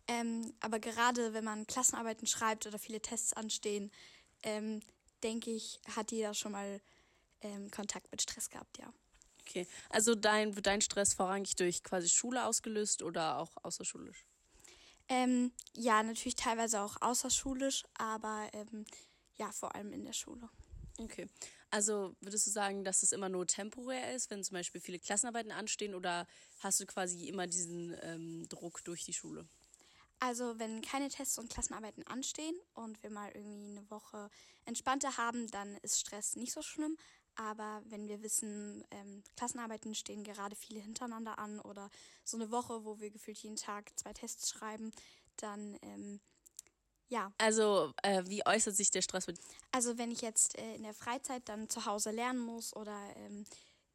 [0.07, 3.91] Ähm, aber gerade wenn man Klassenarbeiten schreibt oder viele Tests anstehen,
[4.43, 4.79] ähm,
[5.23, 6.79] denke ich, hat jeder schon mal
[7.41, 8.93] ähm, Kontakt mit Stress gehabt, ja.
[9.41, 14.27] Okay, also dein, wird dein Stress vorrangig durch quasi Schule ausgelöst oder auch außerschulisch?
[15.07, 18.85] Ähm, ja, natürlich teilweise auch außerschulisch, aber ähm,
[19.35, 20.47] ja, vor allem in der Schule.
[20.99, 21.27] Okay.
[21.71, 25.51] Also würdest du sagen, dass es immer nur temporär ist, wenn zum Beispiel viele Klassenarbeiten
[25.51, 26.27] anstehen oder
[26.59, 29.47] hast du quasi immer diesen ähm, Druck durch die Schule?
[30.19, 34.29] Also wenn keine Tests und Klassenarbeiten anstehen und wir mal irgendwie eine Woche
[34.65, 36.97] entspannter haben, dann ist Stress nicht so schlimm.
[37.35, 41.89] Aber wenn wir wissen, ähm, Klassenarbeiten stehen gerade viele hintereinander an oder
[42.23, 44.93] so eine Woche, wo wir gefühlt jeden Tag zwei Tests schreiben,
[45.35, 46.21] dann ähm,
[47.07, 47.31] ja.
[47.37, 49.27] Also, äh, wie äußert sich der Stress?
[49.71, 53.45] Also, wenn ich jetzt äh, in der Freizeit dann zu Hause lernen muss oder ähm,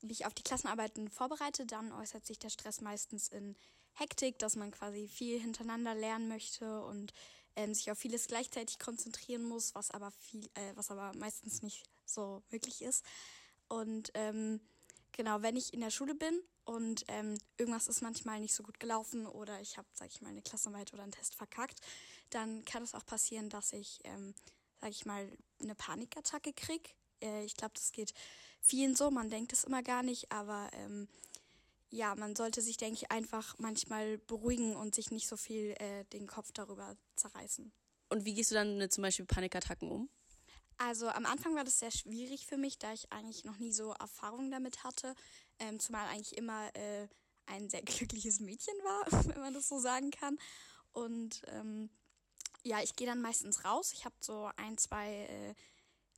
[0.02, 3.56] mich auf die Klassenarbeiten vorbereite, dann äußert sich der Stress meistens in
[3.94, 7.12] Hektik, dass man quasi viel hintereinander lernen möchte und
[7.56, 11.84] ähm, sich auf vieles gleichzeitig konzentrieren muss, was aber viel, äh, was aber meistens nicht
[12.06, 13.04] so möglich ist.
[13.68, 14.60] Und ähm,
[15.12, 18.80] genau, wenn ich in der Schule bin und ähm, irgendwas ist manchmal nicht so gut
[18.80, 21.80] gelaufen oder ich habe, sag ich mal, eine Klassenarbeit oder einen Test verkackt,
[22.30, 24.34] dann kann es auch passieren, dass ich, ähm,
[24.80, 25.30] sag ich mal,
[25.62, 26.90] eine Panikattacke kriege.
[27.22, 28.12] Äh, ich glaube, das geht
[28.60, 31.08] vielen so, man denkt es immer gar nicht, aber ähm,
[31.90, 36.04] ja, man sollte sich, denke ich, einfach manchmal beruhigen und sich nicht so viel äh,
[36.12, 37.72] den Kopf darüber zerreißen.
[38.08, 40.08] Und wie gehst du dann mit zum Beispiel Panikattacken um?
[40.78, 43.92] Also am Anfang war das sehr schwierig für mich, da ich eigentlich noch nie so
[43.92, 45.14] Erfahrung damit hatte.
[45.58, 47.06] Ähm, zumal eigentlich immer äh,
[47.46, 50.38] ein sehr glückliches Mädchen war, wenn man das so sagen kann.
[50.92, 51.90] Und ähm,
[52.64, 53.92] ja, ich gehe dann meistens raus.
[53.92, 55.54] Ich habe so ein, zwei äh,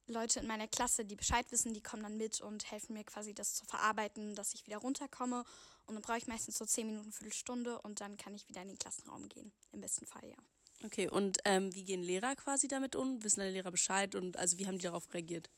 [0.07, 3.35] Leute in meiner Klasse, die Bescheid wissen, die kommen dann mit und helfen mir quasi
[3.35, 5.45] das zu verarbeiten, dass ich wieder runterkomme.
[5.87, 8.69] Und dann brauche ich meistens so zehn Minuten, Viertelstunde und dann kann ich wieder in
[8.69, 9.53] den Klassenraum gehen.
[9.73, 10.37] Im besten Fall, ja.
[10.85, 13.23] Okay, und ähm, wie gehen Lehrer quasi damit um?
[13.23, 15.49] Wissen alle Lehrer Bescheid und also wie haben die darauf reagiert?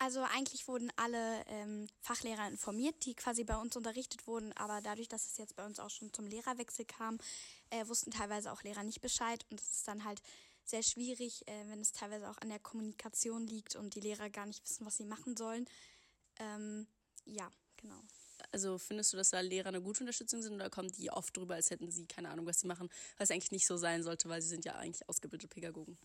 [0.00, 5.08] Also eigentlich wurden alle ähm, Fachlehrer informiert, die quasi bei uns unterrichtet wurden, aber dadurch,
[5.08, 7.18] dass es jetzt bei uns auch schon zum Lehrerwechsel kam,
[7.70, 10.22] äh, wussten teilweise auch Lehrer nicht Bescheid und es ist dann halt
[10.64, 14.46] sehr schwierig, äh, wenn es teilweise auch an der Kommunikation liegt und die Lehrer gar
[14.46, 15.66] nicht wissen, was sie machen sollen.
[16.38, 16.86] Ähm,
[17.24, 18.00] ja, genau.
[18.52, 21.54] Also findest du, dass da Lehrer eine gute Unterstützung sind oder kommen die oft drüber,
[21.54, 24.40] als hätten sie keine Ahnung, was sie machen, was eigentlich nicht so sein sollte, weil
[24.42, 25.98] sie sind ja eigentlich ausgebildete Pädagogen?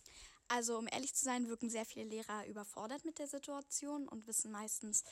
[0.53, 4.51] Also um ehrlich zu sein, wirken sehr viele Lehrer überfordert mit der Situation und wissen
[4.51, 5.03] meistens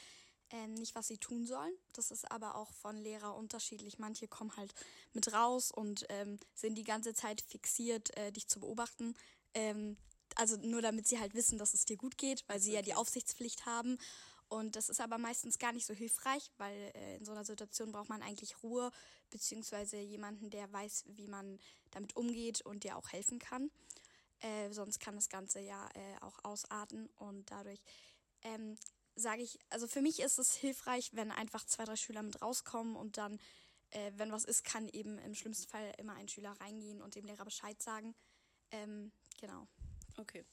[0.52, 1.74] äh, nicht, was sie tun sollen.
[1.94, 3.98] Das ist aber auch von Lehrer unterschiedlich.
[3.98, 4.72] Manche kommen halt
[5.14, 9.16] mit raus und ähm, sind die ganze Zeit fixiert, äh, dich zu beobachten.
[9.56, 9.98] Ähm,
[10.36, 12.94] also nur damit sie halt wissen, dass es dir gut geht, weil sie ja die
[12.94, 13.98] Aufsichtspflicht haben.
[14.48, 17.92] Und das ist aber meistens gar nicht so hilfreich, weil äh, in so einer Situation
[17.92, 18.92] braucht man eigentlich Ruhe,
[19.32, 21.58] beziehungsweise jemanden, der weiß, wie man
[21.90, 23.72] damit umgeht und dir auch helfen kann.
[24.42, 27.82] Äh, sonst kann das Ganze ja äh, auch ausarten und dadurch
[28.44, 28.76] ähm,
[29.16, 32.96] sage ich, also für mich ist es hilfreich, wenn einfach zwei, drei Schüler mit rauskommen
[32.96, 33.40] und dann,
[33.92, 37.26] äh, wenn was ist, kann eben im schlimmsten Fall immer ein Schüler reingehen und dem
[37.26, 38.16] Lehrer Bescheid sagen.
[38.72, 39.68] Ähm, genau.
[40.18, 40.46] Okay.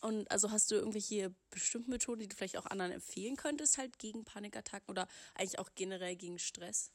[0.00, 3.98] Und also hast du irgendwelche bestimmten Methoden, die du vielleicht auch anderen empfehlen könntest, halt
[3.98, 6.90] gegen Panikattacken oder eigentlich auch generell gegen Stress?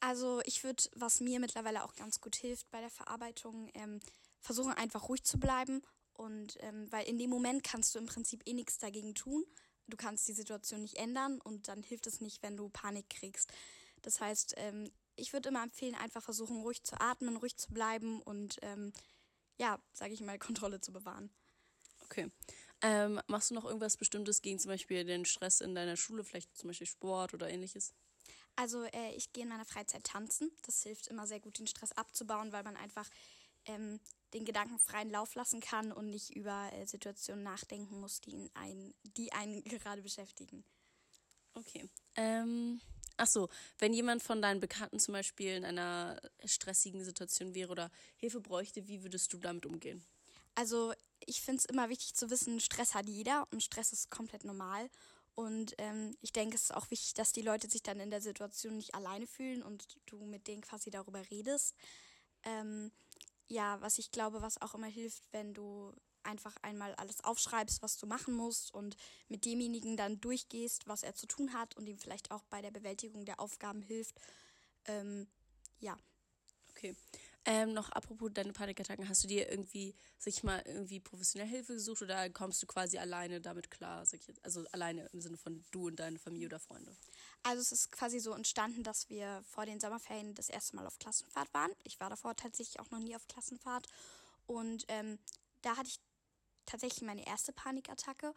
[0.00, 4.00] Also ich würde, was mir mittlerweile auch ganz gut hilft bei der Verarbeitung, ähm,
[4.40, 5.82] versuchen einfach ruhig zu bleiben.
[6.12, 9.44] Und ähm, weil in dem Moment kannst du im Prinzip eh nichts dagegen tun.
[9.86, 13.52] Du kannst die Situation nicht ändern und dann hilft es nicht, wenn du Panik kriegst.
[14.02, 18.22] Das heißt, ähm, ich würde immer empfehlen, einfach versuchen, ruhig zu atmen, ruhig zu bleiben
[18.22, 18.92] und ähm,
[19.58, 21.30] ja, sage ich mal, Kontrolle zu bewahren.
[22.04, 22.30] Okay.
[22.80, 26.56] Ähm, machst du noch irgendwas Bestimmtes gegen zum Beispiel den Stress in deiner Schule, vielleicht
[26.56, 27.92] zum Beispiel Sport oder ähnliches?
[28.58, 30.50] Also äh, ich gehe in meiner Freizeit tanzen.
[30.66, 33.08] Das hilft immer sehr gut, den Stress abzubauen, weil man einfach
[33.66, 34.00] ähm,
[34.34, 38.50] den Gedanken freien Lauf lassen kann und nicht über äh, Situationen nachdenken muss, die, ihn
[38.54, 40.64] ein, die einen gerade beschäftigen.
[41.54, 41.88] Okay.
[42.16, 42.80] Ähm,
[43.16, 43.48] ach so,
[43.78, 48.88] wenn jemand von deinen Bekannten zum Beispiel in einer stressigen Situation wäre oder Hilfe bräuchte,
[48.88, 50.04] wie würdest du damit umgehen?
[50.56, 50.92] Also
[51.24, 54.90] ich finde es immer wichtig zu wissen, Stress hat jeder und Stress ist komplett normal.
[55.38, 58.20] Und ähm, ich denke, es ist auch wichtig, dass die Leute sich dann in der
[58.20, 61.76] Situation nicht alleine fühlen und du mit denen quasi darüber redest.
[62.42, 62.90] Ähm,
[63.46, 65.92] ja, was ich glaube, was auch immer hilft, wenn du
[66.24, 68.96] einfach einmal alles aufschreibst, was du machen musst und
[69.28, 72.72] mit demjenigen dann durchgehst, was er zu tun hat und ihm vielleicht auch bei der
[72.72, 74.16] Bewältigung der Aufgaben hilft.
[74.86, 75.28] Ähm,
[75.78, 75.96] ja.
[76.70, 76.96] Okay.
[77.44, 82.02] Ähm, noch apropos deine Panikattacken, hast du dir irgendwie, sich mal, irgendwie professionelle Hilfe gesucht
[82.02, 84.44] oder kommst du quasi alleine damit klar, sag ich jetzt?
[84.44, 86.94] Also alleine im Sinne von du und deine Familie oder Freunde?
[87.42, 90.98] Also es ist quasi so entstanden, dass wir vor den Sommerferien das erste Mal auf
[90.98, 91.70] Klassenfahrt waren.
[91.84, 93.86] Ich war davor tatsächlich auch noch nie auf Klassenfahrt.
[94.46, 95.18] Und ähm,
[95.62, 96.00] da hatte ich
[96.66, 98.34] tatsächlich meine erste Panikattacke.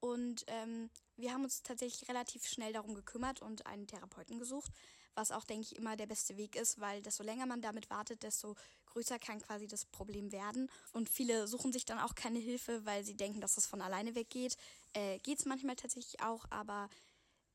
[0.00, 4.70] Und ähm, wir haben uns tatsächlich relativ schnell darum gekümmert und einen Therapeuten gesucht,
[5.14, 8.22] was auch, denke ich, immer der beste Weg ist, weil desto länger man damit wartet,
[8.22, 8.56] desto
[8.86, 10.70] größer kann quasi das Problem werden.
[10.92, 14.14] Und viele suchen sich dann auch keine Hilfe, weil sie denken, dass das von alleine
[14.14, 14.56] weggeht.
[14.92, 16.88] Äh, Geht es manchmal tatsächlich auch, aber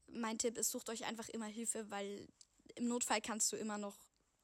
[0.08, 2.28] mein Tipp ist, sucht euch einfach immer Hilfe, weil
[2.76, 3.96] im Notfall kannst du immer noch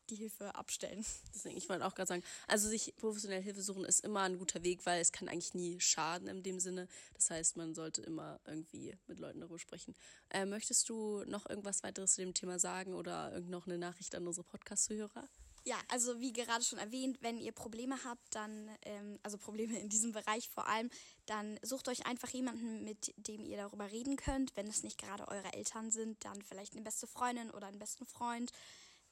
[0.09, 1.05] die Hilfe abstellen.
[1.33, 4.63] Deswegen, ich wollte auch gerade sagen, also sich professionell Hilfe suchen ist immer ein guter
[4.63, 6.87] Weg, weil es kann eigentlich nie schaden in dem Sinne.
[7.13, 9.95] Das heißt, man sollte immer irgendwie mit Leuten darüber sprechen.
[10.29, 14.27] Äh, möchtest du noch irgendwas weiteres zu dem Thema sagen oder noch eine Nachricht an
[14.27, 15.27] unsere Podcast-Zuhörer?
[15.67, 19.89] Ja, also wie gerade schon erwähnt, wenn ihr Probleme habt, dann, ähm, also Probleme in
[19.89, 20.91] diesem Bereich vor allem,
[21.25, 24.55] dann sucht euch einfach jemanden, mit dem ihr darüber reden könnt.
[24.55, 28.05] Wenn es nicht gerade eure Eltern sind, dann vielleicht eine beste Freundin oder einen besten
[28.05, 28.51] Freund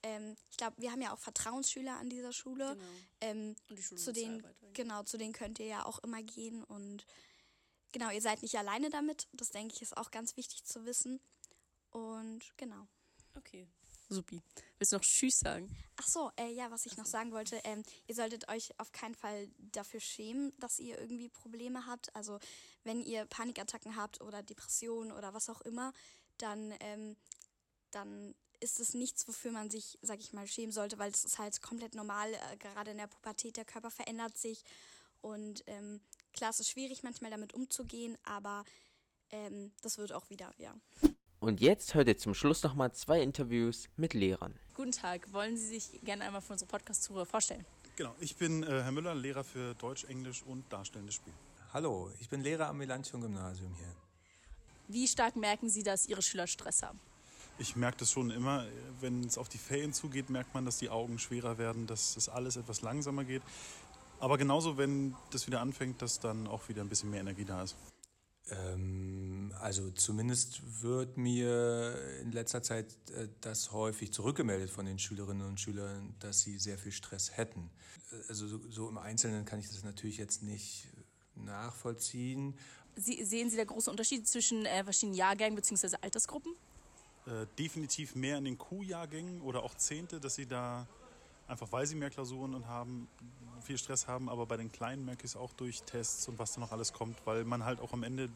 [0.04, 2.76] ähm, ich glaube, wir haben ja auch Vertrauensschüler an dieser Schule.
[2.76, 2.86] Genau.
[3.22, 4.43] Ähm, Und die Schule zu denen,
[4.74, 7.06] genau, zu denen könnt ihr ja auch immer gehen und
[7.91, 9.28] genau, ihr seid nicht alleine damit.
[9.34, 11.20] Das denke ich ist auch ganz wichtig zu wissen.
[11.91, 12.88] Und genau.
[13.36, 13.68] Okay.
[14.10, 14.41] Supi.
[14.78, 15.76] Willst du noch Tschüss sagen?
[15.95, 19.16] Ach so, äh, ja, was ich noch sagen wollte, ähm, ihr solltet euch auf keinen
[19.16, 22.16] Fall dafür schämen, dass ihr irgendwie Probleme habt.
[22.16, 22.39] Also
[22.84, 25.93] wenn ihr Panikattacken habt oder Depressionen oder was auch immer,
[26.38, 27.16] dann, ähm,
[27.91, 31.38] dann ist es nichts, wofür man sich, sag ich mal, schämen sollte, weil es ist
[31.38, 34.64] halt komplett normal, äh, gerade in der Pubertät, der Körper verändert sich.
[35.22, 36.01] Und ähm,
[36.34, 38.64] klar, es ist schwierig, manchmal damit umzugehen, aber
[39.30, 40.74] ähm, das wird auch wieder, ja.
[41.39, 44.57] Und jetzt hört ihr zum Schluss nochmal zwei Interviews mit Lehrern.
[44.76, 45.32] Guten Tag.
[45.34, 47.66] Wollen Sie sich gerne einmal für unsere Podcast-Tour vorstellen?
[47.97, 51.34] Genau, ich bin äh, Herr Müller, Lehrer für Deutsch, Englisch und Darstellendes Spiel.
[51.74, 53.93] Hallo, ich bin Lehrer am Melanchthon Gymnasium hier.
[54.88, 56.99] Wie stark merken Sie, dass Ihre Schüler Stress haben?
[57.60, 58.66] Ich merke das schon immer,
[58.99, 62.28] wenn es auf die Ferien zugeht, merkt man, dass die Augen schwerer werden, dass es
[62.30, 63.43] alles etwas langsamer geht.
[64.20, 67.64] Aber genauso, wenn das wieder anfängt, dass dann auch wieder ein bisschen mehr Energie da
[67.64, 67.76] ist.
[68.49, 75.47] Ähm, also zumindest wird mir in letzter Zeit äh, das häufig zurückgemeldet von den Schülerinnen
[75.47, 77.70] und Schülern, dass sie sehr viel Stress hätten.
[78.28, 80.88] Also so, so im Einzelnen kann ich das natürlich jetzt nicht
[81.36, 82.58] nachvollziehen.
[82.95, 85.95] Sie, sehen Sie da große Unterschiede zwischen äh, verschiedenen Jahrgängen bzw.
[86.01, 86.54] Altersgruppen?
[87.26, 90.88] Äh, definitiv mehr in den Q-Jahrgängen oder auch Zehnte, dass sie da
[91.47, 93.07] einfach, weil sie mehr Klausuren und haben,
[93.61, 94.28] viel Stress haben.
[94.28, 96.91] Aber bei den Kleinen merke ich es auch durch Tests und was da noch alles
[96.91, 98.30] kommt, weil man halt auch am Ende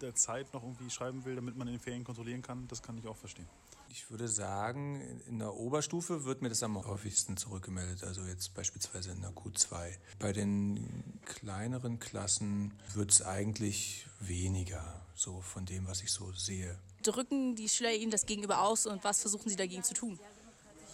[0.00, 2.66] der Zeit noch irgendwie schreiben will, damit man in den Ferien kontrollieren kann.
[2.68, 3.46] Das kann ich auch verstehen.
[3.90, 9.10] Ich würde sagen, in der Oberstufe wird mir das am häufigsten zurückgemeldet, also jetzt beispielsweise
[9.10, 9.92] in der Q2.
[10.18, 16.78] Bei den kleineren Klassen wird es eigentlich weniger, so von dem, was ich so sehe.
[17.02, 20.18] Drücken die Schüler Ihnen das gegenüber aus und was versuchen Sie dagegen zu tun?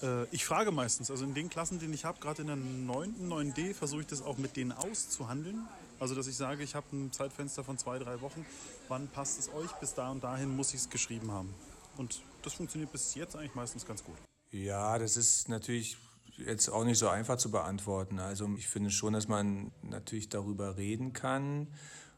[0.03, 3.29] Äh, ich frage meistens, also in den Klassen, die ich habe, gerade in der 9.,
[3.29, 5.67] 9D, versuche ich das auch mit denen auszuhandeln.
[5.99, 8.45] Also dass ich sage, ich habe ein Zeitfenster von zwei, drei Wochen.
[8.89, 9.71] Wann passt es euch?
[9.81, 11.55] Bis da und dahin muss ich es geschrieben haben.
[11.97, 14.17] Und das funktioniert bis jetzt eigentlich meistens ganz gut.
[14.51, 15.97] Ja, das ist natürlich
[16.37, 18.19] jetzt auch nicht so einfach zu beantworten.
[18.19, 21.69] Also ich finde schon, dass man natürlich darüber reden kann.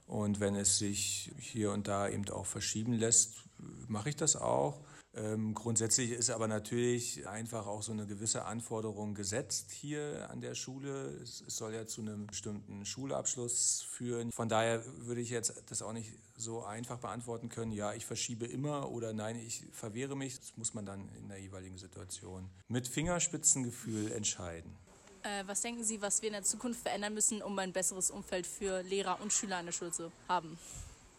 [0.07, 3.45] Und wenn es sich hier und da eben auch verschieben lässt,
[3.89, 4.81] mache ich das auch.
[5.15, 10.55] Ähm, grundsätzlich ist aber natürlich einfach auch so eine gewisse Anforderung gesetzt hier an der
[10.55, 11.19] Schule.
[11.23, 14.31] Es, es, soll ja zu einem bestimmten Schulabschluss führen.
[14.31, 18.47] Von daher würde ich jetzt das auch nicht so einfach beantworten können, ja, ich verschiebe
[18.47, 20.39] immer oder nein, ich verwehre mich.
[20.39, 24.77] Das muss man dann in der jeweiligen Situation mit Fingerspitzengefühl entscheiden.
[25.23, 28.47] Äh, was denken Sie, was wir in der Zukunft verändern müssen, um ein besseres Umfeld
[28.47, 30.59] für Lehrer und Schüler an der Schule zu haben?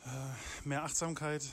[0.06, 1.44] Äh, mehr Achtsamkeit,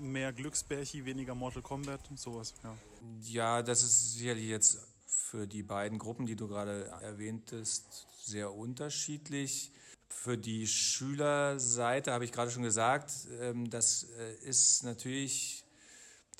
[0.00, 2.76] mehr Glücksbärchi, weniger Mortal Kombat, sowas, ja.
[3.22, 9.72] Ja, das ist sicherlich jetzt für die beiden Gruppen, die du gerade erwähntest, sehr unterschiedlich.
[10.08, 15.64] Für die Schülerseite habe ich gerade schon gesagt, ähm, das äh, ist natürlich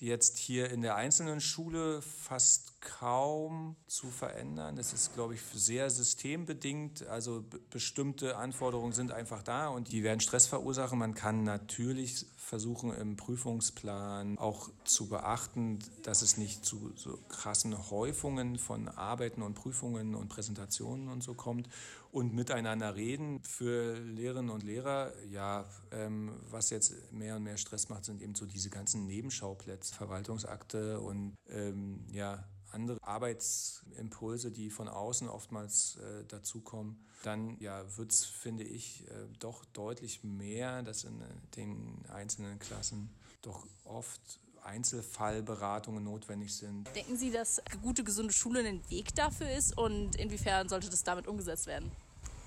[0.00, 4.78] jetzt hier in der einzelnen Schule fast kaum zu verändern.
[4.78, 7.06] Es ist, glaube ich, sehr systembedingt.
[7.08, 10.98] Also bestimmte Anforderungen sind einfach da und die werden Stress verursachen.
[10.98, 17.90] Man kann natürlich versuchen, im Prüfungsplan auch zu beachten, dass es nicht zu so krassen
[17.90, 21.68] Häufungen von Arbeiten und Prüfungen und Präsentationen und so kommt.
[22.10, 27.90] Und miteinander reden für Lehrerinnen und Lehrer, ja, ähm, was jetzt mehr und mehr Stress
[27.90, 34.88] macht, sind eben so diese ganzen Nebenschauplätze, Verwaltungsakte und ähm, ja, andere Arbeitsimpulse, die von
[34.88, 41.04] außen oftmals äh, dazukommen, dann ja, wird es, finde ich, äh, doch deutlich mehr, dass
[41.04, 41.24] in äh,
[41.56, 43.10] den einzelnen Klassen
[43.42, 44.20] doch oft
[44.62, 46.88] Einzelfallberatungen notwendig sind.
[46.94, 51.26] Denken Sie, dass gute, gesunde Schule ein Weg dafür ist und inwiefern sollte das damit
[51.26, 51.90] umgesetzt werden?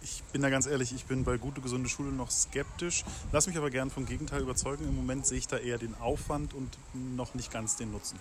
[0.04, 3.06] Ich bin da ganz ehrlich, ich bin bei gute, gesunde Schule noch skeptisch.
[3.32, 4.86] Lass mich aber gern vom Gegenteil überzeugen.
[4.86, 8.20] Im Moment sehe ich da eher den Aufwand und noch nicht ganz den Nutzen.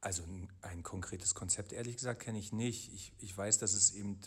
[0.00, 0.22] Also
[0.62, 2.92] ein, konkretes Konzept, ehrlich gesagt, kenne ich nicht.
[2.94, 4.18] Ich, ich weiß, dass es eben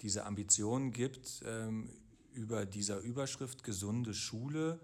[0.00, 1.90] diese Ambition gibt, ähm,
[2.32, 4.80] über dieser Überschrift gesunde Schule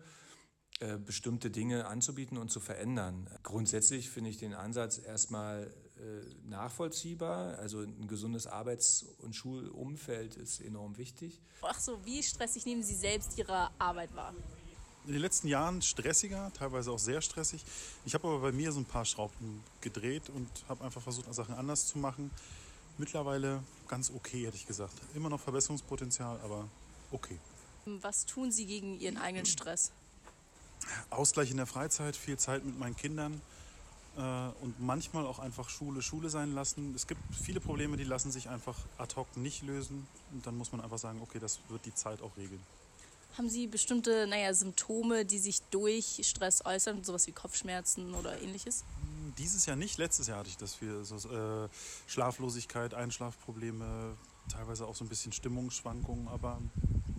[0.80, 3.30] äh, bestimmte Dinge anzubieten und zu verändern.
[3.45, 7.59] Grundsätzlich finde ich den Ansatz erstmal äh, nachvollziehbar.
[7.59, 11.40] Also ein gesundes Arbeits- und Schulumfeld ist enorm wichtig.
[11.62, 14.34] Ach so, wie stressig nehmen Sie selbst Ihre Arbeit wahr?
[15.07, 17.64] In den letzten Jahren stressiger, teilweise auch sehr stressig.
[18.05, 21.55] Ich habe aber bei mir so ein paar Schrauben gedreht und habe einfach versucht, Sachen
[21.55, 22.30] anders zu machen.
[22.96, 24.94] Mittlerweile ganz okay, hätte ich gesagt.
[25.14, 26.68] Immer noch Verbesserungspotenzial, aber
[27.11, 27.38] okay.
[27.84, 29.92] Was tun Sie gegen Ihren eigenen Stress?
[31.11, 33.40] Ausgleich in der Freizeit, viel Zeit mit meinen Kindern
[34.16, 34.20] äh,
[34.62, 36.94] und manchmal auch einfach Schule Schule sein lassen.
[36.94, 40.72] Es gibt viele Probleme, die lassen sich einfach ad hoc nicht lösen und dann muss
[40.72, 42.61] man einfach sagen, okay, das wird die Zeit auch regeln.
[43.37, 48.85] Haben Sie bestimmte naja, Symptome, die sich durch Stress äußern, sowas wie Kopfschmerzen oder ähnliches?
[49.39, 51.05] Dieses Jahr nicht, letztes Jahr hatte ich das viel.
[51.05, 51.68] So, äh,
[52.07, 54.16] Schlaflosigkeit, Einschlafprobleme,
[54.49, 56.62] teilweise auch so ein bisschen Stimmungsschwankungen, aber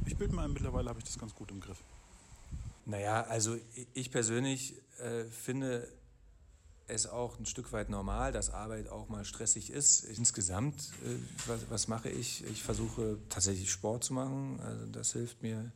[0.05, 1.80] ich bilde mir ein, mittlerweile habe ich das ganz gut im Griff.
[2.86, 3.57] Naja, also
[3.93, 5.91] ich persönlich äh, finde
[6.88, 10.03] es auch ein Stück weit normal, dass Arbeit auch mal stressig ist.
[10.03, 12.45] Insgesamt, äh, was, was mache ich?
[12.45, 15.72] Ich versuche tatsächlich Sport zu machen, also das hilft mir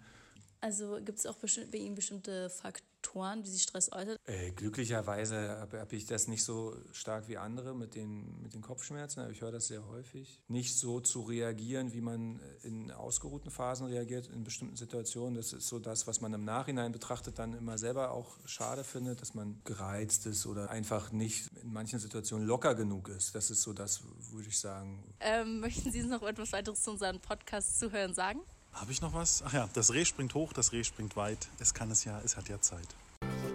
[0.62, 4.20] also gibt es auch bei Ihnen bestimmte Faktoren, wie sich Stress äußert?
[4.26, 8.62] Äh, glücklicherweise habe hab ich das nicht so stark wie andere mit den, mit den
[8.62, 9.30] Kopfschmerzen.
[9.32, 10.42] Ich höre das sehr häufig.
[10.48, 15.36] Nicht so zu reagieren, wie man in ausgeruhten Phasen reagiert in bestimmten Situationen.
[15.36, 19.22] Das ist so das, was man im Nachhinein betrachtet dann immer selber auch schade findet,
[19.22, 23.34] dass man gereizt ist oder einfach nicht in manchen Situationen locker genug ist.
[23.34, 25.04] Das ist so das, würde ich sagen.
[25.22, 28.42] Ähm, möchten Sie noch etwas weiteres zu unseren Podcast-Zuhörern sagen?
[28.74, 29.44] Habe ich noch was?
[29.46, 31.48] Ach ja, das Reh springt hoch, das Reh springt weit.
[31.60, 32.88] Es kann es ja, es hat ja Zeit.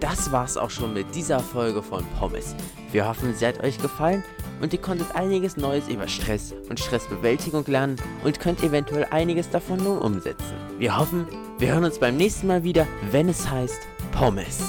[0.01, 2.55] Das war's auch schon mit dieser Folge von Pommes.
[2.93, 4.23] Wir hoffen, sie hat euch gefallen
[4.61, 9.79] und ihr konntet einiges Neues über Stress und Stressbewältigung lernen und könnt eventuell einiges davon
[9.83, 10.55] nun umsetzen.
[10.79, 11.27] Wir hoffen,
[11.59, 13.81] wir hören uns beim nächsten Mal wieder, wenn es heißt
[14.13, 14.63] Pommes.